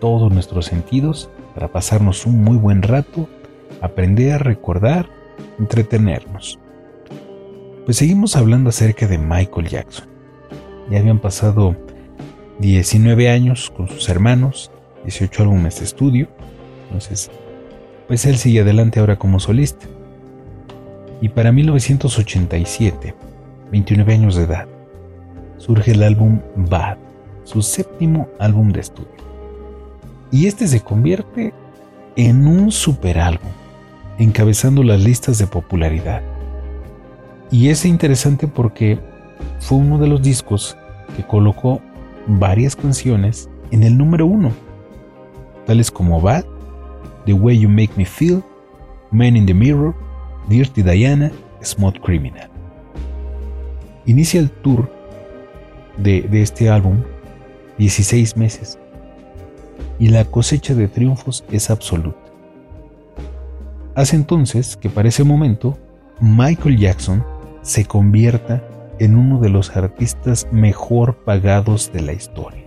[0.00, 3.28] todos nuestros sentidos para pasarnos un muy buen rato,
[3.80, 5.19] aprender, recordar,
[5.58, 6.58] entretenernos.
[7.84, 10.06] Pues seguimos hablando acerca de Michael Jackson.
[10.90, 11.76] Ya habían pasado
[12.58, 14.70] 19 años con sus hermanos,
[15.04, 16.28] 18 álbumes de estudio,
[16.84, 17.30] entonces,
[18.08, 19.86] pues él sigue adelante ahora como solista.
[21.20, 23.14] Y para 1987,
[23.70, 24.66] 29 años de edad,
[25.58, 26.98] surge el álbum Bad,
[27.44, 29.30] su séptimo álbum de estudio
[30.30, 31.52] y este se convierte
[32.16, 33.50] en un super álbum,
[34.20, 36.22] encabezando las listas de popularidad.
[37.50, 38.98] Y es interesante porque
[39.60, 40.76] fue uno de los discos
[41.16, 41.80] que colocó
[42.26, 44.52] varias canciones en el número uno,
[45.66, 46.44] tales como Bad,
[47.24, 48.42] The Way You Make Me Feel,
[49.10, 49.94] Man in the Mirror,
[50.48, 52.50] Dirty Diana, Smooth Criminal.
[54.04, 54.92] Inicia el tour
[55.96, 57.02] de, de este álbum
[57.78, 58.78] 16 meses
[59.98, 62.19] y la cosecha de triunfos es absoluta.
[63.94, 65.78] Hace entonces que para ese momento
[66.20, 67.24] Michael Jackson
[67.62, 68.62] se convierta
[68.98, 72.64] en uno de los artistas mejor pagados de la historia.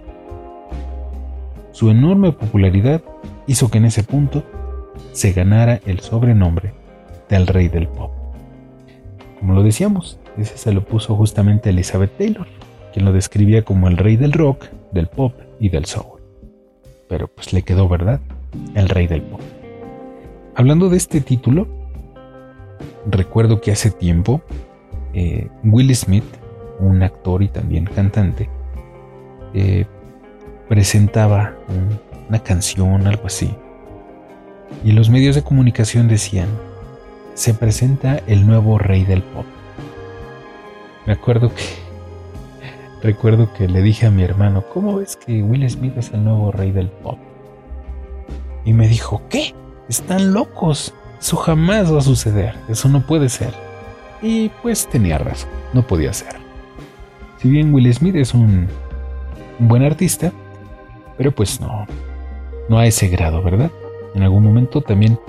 [1.71, 3.01] Su enorme popularidad
[3.47, 4.43] hizo que en ese punto
[5.11, 6.73] se ganara el sobrenombre
[7.29, 8.11] del rey del pop.
[9.39, 12.47] Como lo decíamos, ese se lo puso justamente Elizabeth Taylor,
[12.93, 16.13] quien lo describía como el rey del rock, del pop y del soul
[17.13, 18.21] pero pues le quedó, ¿verdad?
[18.73, 19.39] El rey del pop.
[20.55, 21.67] Hablando de este título,
[23.07, 24.41] recuerdo que hace tiempo
[25.13, 26.23] eh, Will Smith,
[26.79, 28.49] un actor y también cantante,
[29.55, 29.85] eh,
[30.69, 31.55] presentaba
[32.29, 33.55] una canción, algo así.
[34.83, 36.49] Y los medios de comunicación decían,
[37.33, 39.45] se presenta el nuevo rey del pop.
[41.07, 41.63] Me acuerdo que
[43.01, 46.51] Recuerdo que le dije a mi hermano, ¿cómo ves que Will Smith es el nuevo
[46.51, 47.17] rey del pop?
[48.65, 49.53] Y me dijo, ¿qué?
[49.89, 50.93] Están locos.
[51.19, 52.55] Eso jamás va a suceder.
[52.69, 53.53] Eso no puede ser.
[54.21, 56.35] Y pues tenía razón, no podía ser.
[57.39, 58.67] Si bien Will Smith es un,
[59.59, 60.31] buen artista,
[61.17, 61.85] pero pues no,
[62.69, 63.71] no a ese grado, ¿verdad?
[64.15, 65.19] En algún momento también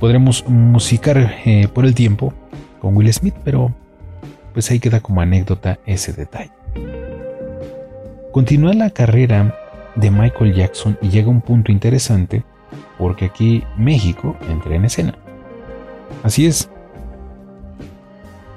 [0.00, 2.32] podremos musicar eh, por el tiempo
[2.80, 3.72] con Will Smith, pero
[4.52, 6.52] pues ahí queda como anécdota ese detalle.
[8.32, 9.54] Continúa la carrera
[9.94, 12.44] de Michael Jackson y llega un punto interesante
[12.98, 15.14] porque aquí México entra en escena.
[16.22, 16.68] Así es.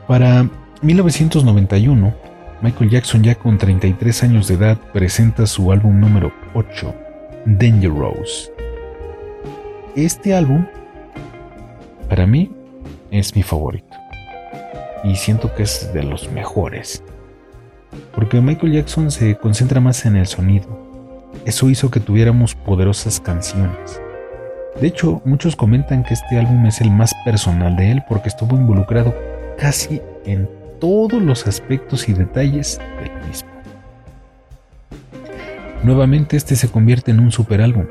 [0.08, 0.50] Para
[0.82, 2.14] 1991,
[2.62, 6.96] Michael Jackson ya con 33 años de edad presenta su álbum número 8,
[7.46, 8.52] Dangerous.
[9.96, 10.66] Este álbum,
[12.08, 12.52] para mí,
[13.12, 13.96] es mi favorito.
[15.04, 17.04] Y siento que es de los mejores
[18.14, 20.68] porque Michael Jackson se concentra más en el sonido.
[21.46, 24.02] Eso hizo que tuviéramos poderosas canciones.
[24.80, 28.55] De hecho, muchos comentan que este álbum es el más personal de él porque estuvo
[28.55, 29.13] involucrado
[29.57, 30.49] casi en
[30.80, 33.49] todos los aspectos y detalles del mismo.
[35.84, 37.86] Nuevamente este se convierte en un super álbum,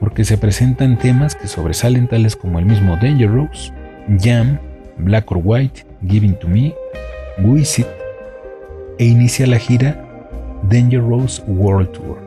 [0.00, 3.72] porque se presentan temas que sobresalen tales como el mismo Dangerous,
[4.20, 4.58] Jam,
[4.98, 6.74] Black or White, Giving to Me,
[7.38, 7.86] Wisit,
[8.98, 10.04] e inicia la gira
[10.68, 12.23] Dangerous World Tour.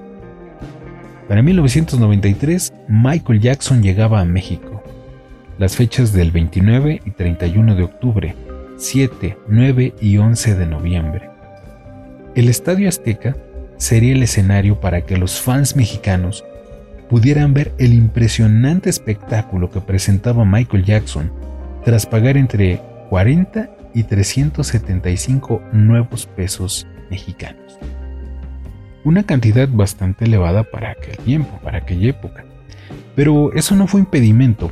[1.27, 4.81] Para 1993, Michael Jackson llegaba a México
[5.57, 8.35] las fechas del 29 y 31 de octubre,
[8.77, 11.29] 7, 9 y 11 de noviembre.
[12.35, 13.35] El Estadio Azteca
[13.77, 16.45] sería el escenario para que los fans mexicanos
[17.09, 21.31] pudieran ver el impresionante espectáculo que presentaba Michael Jackson
[21.83, 27.79] tras pagar entre 40 y 375 nuevos pesos mexicanos.
[29.07, 32.43] Una cantidad bastante elevada para aquel tiempo, para aquella época.
[33.15, 34.69] Pero eso no fue impedimento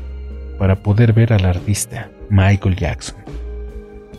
[0.60, 3.16] para poder ver al artista Michael Jackson.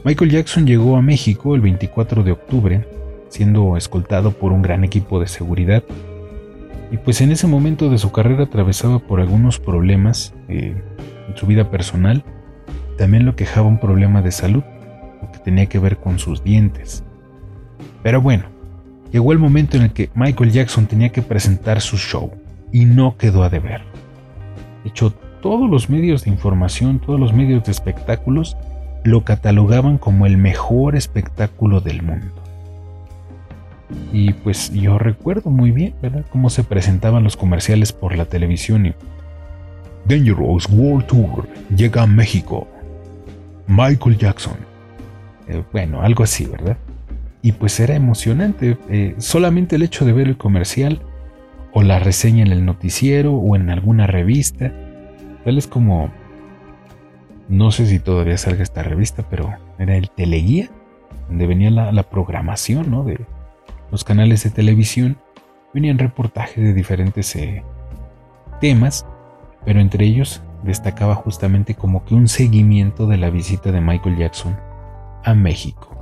[0.07, 2.89] Michael Jackson llegó a México el 24 de octubre,
[3.29, 5.85] siendo escoltado por un gran equipo de seguridad,
[6.91, 10.83] y pues en ese momento de su carrera atravesaba por algunos problemas eh,
[11.29, 12.25] en su vida personal,
[12.97, 14.63] también lo quejaba un problema de salud,
[15.35, 17.05] que tenía que ver con sus dientes.
[18.03, 18.56] Pero bueno,
[19.17, 22.33] llegó el momento en el que Michael Jackson tenía que presentar su show,
[22.71, 23.81] y no quedó a deber.
[24.85, 25.11] De hecho,
[25.41, 28.59] todos los medios de información, todos los medios de espectáculos,
[29.05, 32.27] lo catalogaban como el mejor espectáculo del mundo.
[34.13, 36.27] Y pues yo recuerdo muy bien, ¿verdad?
[36.29, 38.95] Cómo se presentaban los comerciales por la televisión y
[40.07, 42.69] Dangerous World Tour llega a México.
[43.67, 44.59] Michael Jackson.
[45.49, 46.77] Eh, bueno, algo así, ¿verdad?
[47.47, 48.77] Y pues era emocionante.
[48.91, 51.01] Eh, solamente el hecho de ver el comercial
[51.73, 54.73] o la reseña en el noticiero o en alguna revista.
[55.45, 56.11] Tal es como
[57.49, 60.71] no sé si todavía salga esta revista, pero era el Teleguía,
[61.29, 63.05] donde venía la, programación ¿no?
[63.05, 63.21] de
[63.93, 65.17] los canales de televisión.
[65.73, 67.63] Venían reportajes de diferentes eh,
[68.61, 69.07] temas,
[69.65, 74.57] pero entre ellos destacaba justamente como que un seguimiento de la visita de Michael Jackson
[75.23, 75.96] a México.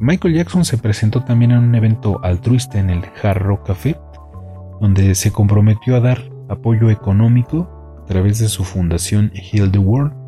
[0.00, 4.00] Michael Jackson se presentó también en un evento altruista en el Hard Rock Café,
[4.80, 10.20] donde se comprometió a dar apoyo económico a través de su fundación Heal the World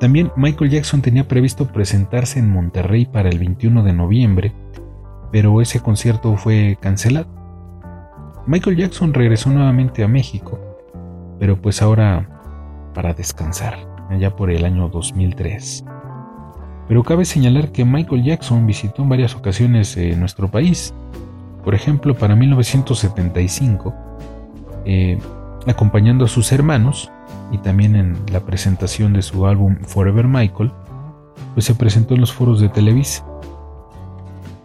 [0.00, 4.52] también Michael Jackson tenía previsto presentarse en Monterrey para el 21 de noviembre,
[5.32, 7.26] pero ese concierto fue cancelado.
[8.46, 10.58] Michael Jackson regresó nuevamente a México,
[11.40, 12.28] pero pues ahora
[12.94, 13.76] para descansar,
[14.08, 15.84] allá por el año 2003.
[16.88, 20.94] Pero cabe señalar que Michael Jackson visitó en varias ocasiones eh, nuestro país.
[21.62, 23.94] Por ejemplo, para 1975,
[24.86, 25.18] eh,
[25.66, 27.10] acompañando a sus hermanos,
[27.50, 30.72] y también en la presentación de su álbum Forever Michael,
[31.54, 33.24] pues se presentó en los foros de Televisa.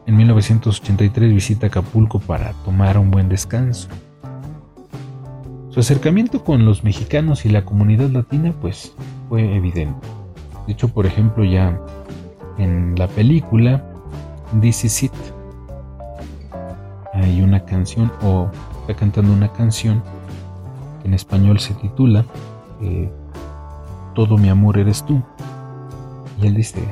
[0.06, 3.88] En 1983 visita Acapulco para tomar un buen descanso.
[5.70, 8.94] Su acercamiento con los mexicanos y la comunidad latina pues
[9.30, 10.08] fue evidente.
[10.68, 11.80] De hecho, por ejemplo, ya
[12.58, 13.84] en la película
[14.62, 15.14] This Is It
[17.14, 18.50] hay una canción o
[18.82, 20.04] está cantando una canción
[21.02, 22.26] que en español se titula
[24.14, 25.22] todo mi amor eres tú.
[26.42, 26.84] Y él dice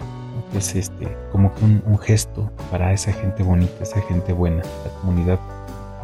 [0.52, 5.02] que es este, como que un, gesto para esa gente bonita, esa gente buena, la
[5.02, 5.40] comunidad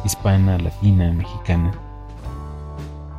[0.04, 1.72] hispana, latina, mexicana.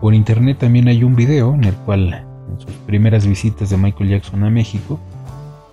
[0.01, 4.09] Por internet también hay un video en el cual en sus primeras visitas de Michael
[4.09, 4.99] Jackson a México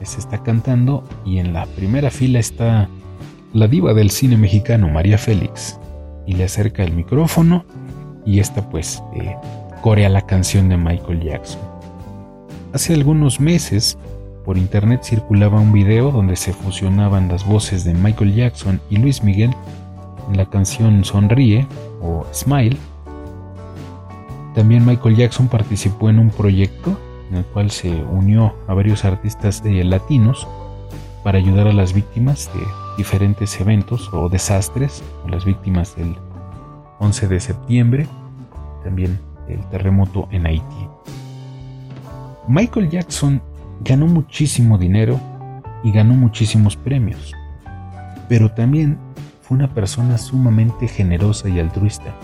[0.04, 2.88] se está cantando y en la primera fila está
[3.52, 5.78] la diva del cine mexicano María Félix
[6.26, 7.64] y le acerca el micrófono
[8.24, 9.34] y esta pues eh,
[9.80, 11.60] corea la canción de Michael Jackson.
[12.72, 13.96] Hace algunos meses,
[14.44, 19.22] por internet circulaba un video donde se fusionaban las voces de Michael Jackson y Luis
[19.22, 19.50] Miguel
[20.28, 21.66] en la canción Sonríe
[22.02, 22.76] o Smile.
[24.54, 26.98] También Michael Jackson participó en un proyecto
[27.30, 30.46] en el cual se unió a varios artistas latinos
[31.24, 32.60] para ayudar a las víctimas de
[32.96, 36.16] diferentes eventos o desastres, o las víctimas del
[37.00, 38.06] 11 de septiembre,
[38.84, 39.18] también
[39.48, 40.88] el terremoto en Haití.
[42.48, 43.42] Michael Jackson
[43.80, 45.20] ganó muchísimo dinero
[45.82, 47.34] y ganó muchísimos premios,
[48.28, 48.98] pero también
[49.42, 52.14] fue una persona sumamente generosa y altruista.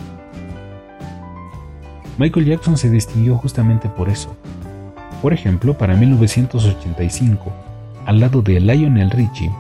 [2.19, 4.37] Michael Jackson se distinguió justamente por eso.
[5.23, 7.53] Por ejemplo, para 1985,
[8.07, 9.53] al lado de Lionel Richie,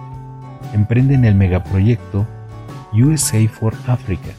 [0.74, 2.26] emprenden el megaproyecto
[2.92, 4.30] USA for Africa,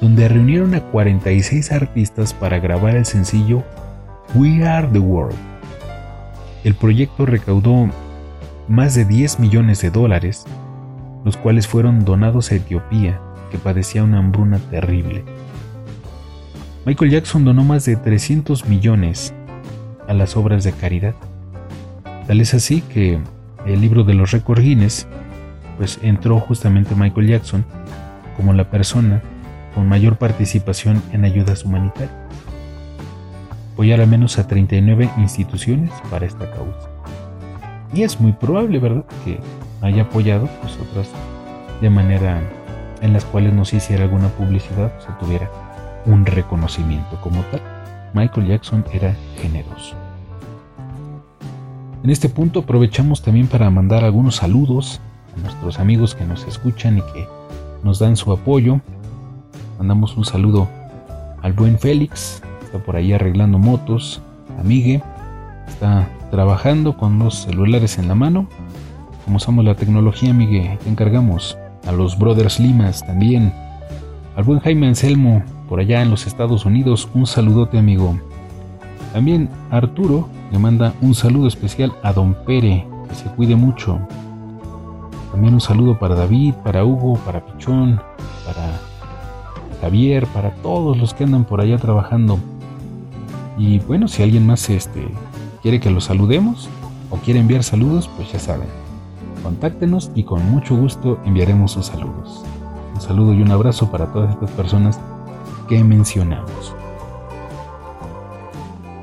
[0.00, 3.62] donde reunieron a 46 artistas para grabar el sencillo
[4.34, 5.36] We Are the World.
[6.64, 7.88] El proyecto recaudó
[8.66, 10.46] más de 10 millones de dólares,
[11.24, 13.20] los cuales fueron donados a Etiopía,
[13.52, 15.24] que padecía una hambruna terrible.
[16.84, 19.32] Michael Jackson donó más de 300 millones
[20.08, 21.14] a las obras de caridad.
[22.26, 23.20] Tal es así que
[23.66, 25.06] el libro de los récords Guinness,
[25.78, 27.64] pues entró justamente Michael Jackson
[28.36, 29.22] como la persona
[29.74, 32.10] con mayor participación en ayudas humanitarias.
[33.72, 36.90] apoyar al menos a 39 instituciones para esta causa.
[37.94, 39.38] Y es muy probable, ¿verdad?, que
[39.80, 41.08] haya apoyado pues, otras
[41.80, 42.40] de manera
[43.00, 45.50] en las cuales no se hiciera alguna publicidad, se tuviera
[46.06, 47.60] un reconocimiento como tal.
[48.14, 49.94] Michael Jackson era generoso.
[52.02, 55.00] En este punto aprovechamos también para mandar algunos saludos
[55.36, 57.26] a nuestros amigos que nos escuchan y que
[57.82, 58.80] nos dan su apoyo.
[59.78, 60.68] Mandamos un saludo
[61.42, 64.20] al buen Félix, está por ahí arreglando motos,
[64.58, 64.68] a
[65.68, 68.46] está trabajando con los celulares en la mano.
[69.24, 71.56] Como usamos la tecnología, Migue, te encargamos.
[71.86, 73.52] A los Brothers Limas también.
[74.36, 75.42] Al buen Jaime Anselmo,
[75.72, 78.14] por allá en los Estados Unidos, un saludote, amigo.
[79.14, 83.98] También Arturo le manda un saludo especial a Don Pere, que se cuide mucho.
[85.30, 87.98] También un saludo para David, para Hugo, para Pichón,
[88.44, 88.80] para
[89.80, 92.38] Javier, para todos los que andan por allá trabajando.
[93.56, 95.08] Y bueno, si alguien más este,
[95.62, 96.68] quiere que los saludemos
[97.08, 98.68] o quiere enviar saludos, pues ya saben.
[99.42, 102.44] Contáctenos y con mucho gusto enviaremos sus saludos.
[102.94, 105.00] Un saludo y un abrazo para todas estas personas
[105.68, 106.74] que mencionamos.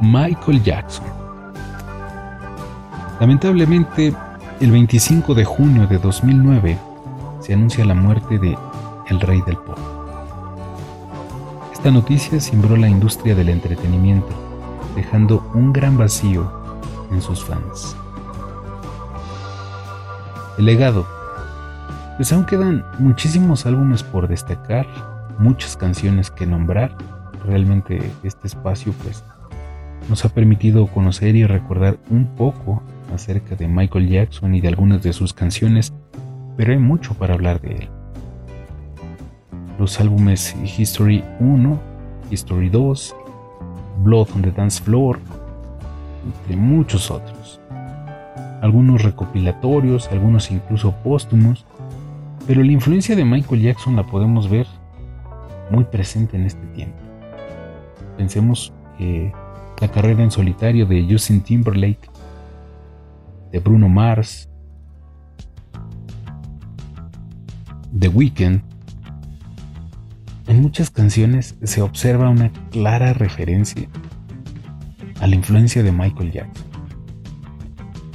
[0.01, 1.05] Michael Jackson.
[3.19, 4.13] Lamentablemente,
[4.59, 6.77] el 25 de junio de 2009
[7.41, 8.57] se anuncia la muerte de
[9.07, 9.77] el rey del pop.
[11.73, 14.29] Esta noticia cimbró la industria del entretenimiento,
[14.95, 16.51] dejando un gran vacío
[17.11, 17.95] en sus fans.
[20.57, 21.05] El legado.
[22.17, 24.85] Pues aún quedan muchísimos álbumes por destacar,
[25.39, 26.95] muchas canciones que nombrar.
[27.45, 29.23] Realmente este espacio pues
[30.09, 32.83] nos ha permitido conocer y recordar un poco
[33.13, 35.93] acerca de Michael Jackson y de algunas de sus canciones,
[36.57, 37.89] pero hay mucho para hablar de él.
[39.79, 41.79] Los álbumes History 1,
[42.29, 43.15] History 2,
[44.03, 45.19] Blood on the Dance Floor,
[46.25, 47.59] entre muchos otros.
[48.61, 51.65] Algunos recopilatorios, algunos incluso póstumos,
[52.45, 54.67] pero la influencia de Michael Jackson la podemos ver
[55.69, 56.97] muy presente en este tiempo.
[58.17, 59.31] Pensemos que
[59.79, 62.09] la carrera en solitario de Justin Timberlake,
[63.51, 64.49] de Bruno Mars,
[67.97, 68.61] The Weeknd,
[70.47, 73.87] en muchas canciones se observa una clara referencia
[75.21, 76.65] a la influencia de Michael Jackson.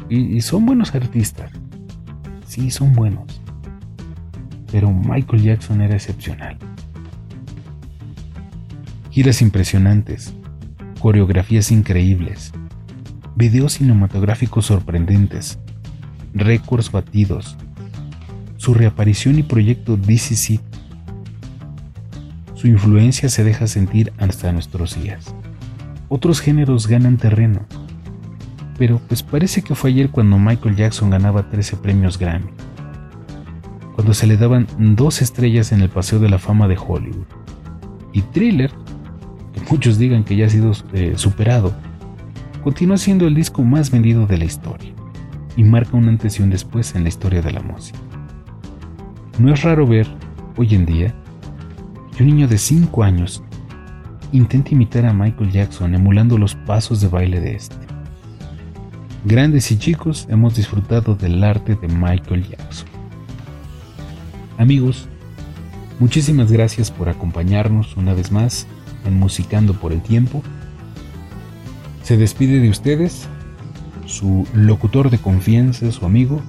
[0.09, 1.50] Y, son buenos artistas,
[2.46, 3.40] sí, son buenos,
[4.70, 6.59] pero Michael Jackson era excepcional.
[9.14, 10.34] Giras impresionantes,
[10.98, 12.52] coreografías increíbles,
[13.36, 15.60] videos cinematográficos sorprendentes,
[16.34, 17.56] récords batidos,
[18.56, 20.58] su reaparición y proyecto DCC.
[22.54, 25.32] Su influencia se deja sentir hasta nuestros días.
[26.08, 27.60] Otros géneros ganan terreno,
[28.78, 32.50] pero pues parece que fue ayer cuando Michael Jackson ganaba 13 premios Grammy,
[33.94, 37.26] cuando se le daban dos estrellas en el Paseo de la Fama de Hollywood,
[38.12, 38.72] y Thriller
[39.70, 41.72] muchos digan que ya ha sido eh, superado,
[42.62, 44.92] continúa siendo el disco más vendido de la historia
[45.56, 47.98] y marca un antes y un después en la historia de la música.
[49.38, 50.06] No es raro ver,
[50.56, 51.14] hoy en día,
[52.16, 53.42] que un niño de 5 años
[54.32, 57.76] intenta imitar a Michael Jackson emulando los pasos de baile de este.
[59.24, 62.88] Grandes y chicos hemos disfrutado del arte de Michael Jackson.
[64.58, 65.08] Amigos,
[65.98, 68.66] muchísimas gracias por acompañarnos una vez más
[69.05, 70.42] en Musicando por el Tiempo.
[72.02, 73.28] Se despide de ustedes
[74.07, 76.40] su locutor de confianza, su amigo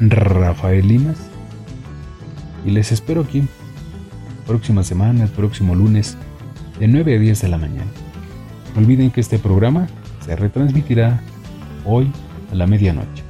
[0.00, 1.18] Rafael Limas.
[2.64, 3.44] Y les espero aquí,
[4.46, 6.16] próxima semana, el próximo lunes,
[6.78, 7.90] de 9 a 10 de la mañana.
[8.74, 9.86] No olviden que este programa
[10.24, 11.20] se retransmitirá
[11.84, 12.10] hoy
[12.52, 13.24] a la medianoche.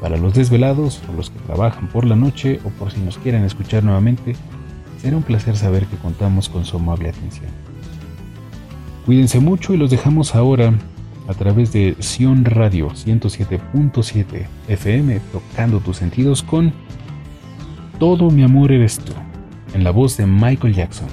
[0.00, 3.44] Para los desvelados o los que trabajan por la noche o por si nos quieren
[3.44, 4.34] escuchar nuevamente,
[5.00, 7.69] será un placer saber que contamos con su amable atención.
[9.06, 10.74] Cuídense mucho y los dejamos ahora
[11.28, 16.72] a través de Sion Radio 107.7 FM tocando tus sentidos con
[17.98, 19.12] Todo mi amor eres tú,
[19.74, 21.08] en la voz de Michael Jackson.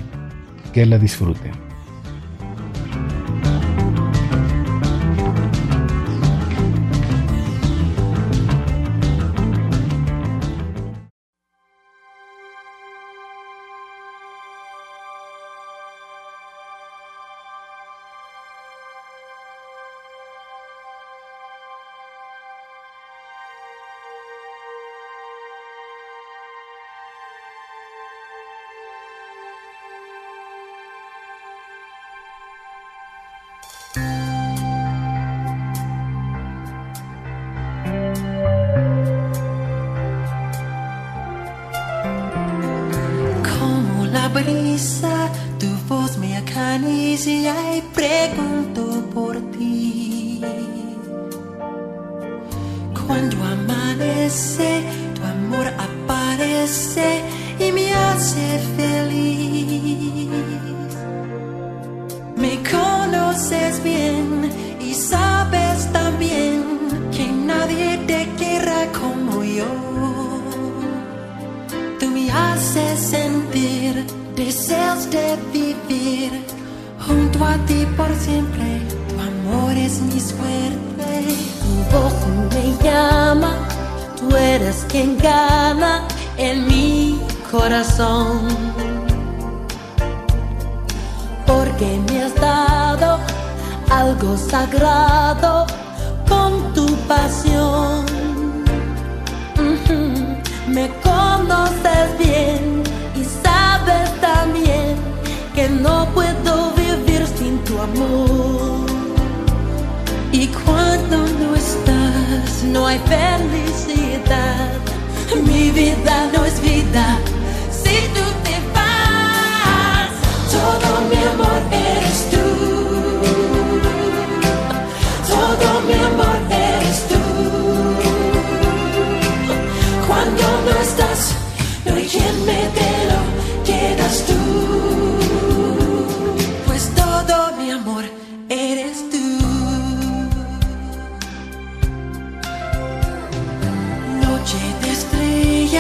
[0.74, 1.67] Que la disfruten.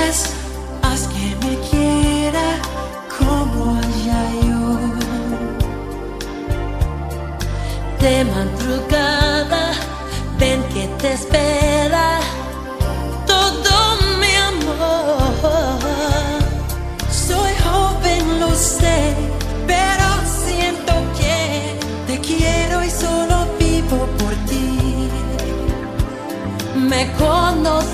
[0.07, 0.33] quieres,
[0.81, 2.47] haz que me quiera
[3.17, 4.67] como allá yo.
[7.99, 9.71] De madrugada,
[10.39, 12.19] ven que te espera
[13.25, 15.33] todo mi amor.
[17.09, 19.15] Soy joven, lo sé,
[19.65, 20.05] pero
[20.45, 25.09] siento que te quiero y solo vivo por ti.
[26.75, 27.86] Me conozco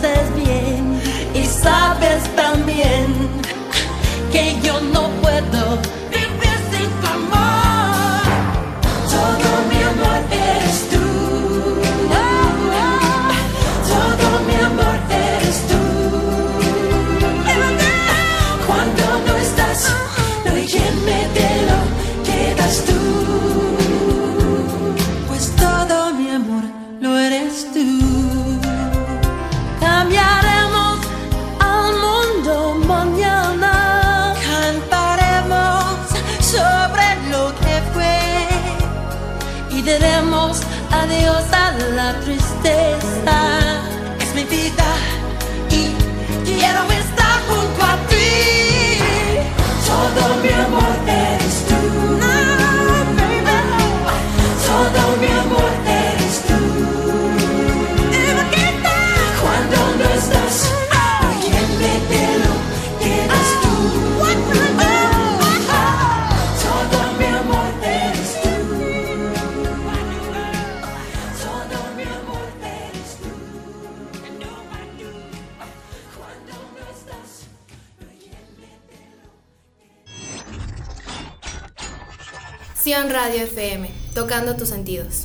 [83.01, 85.22] Radio FM, tocando tus sentidos.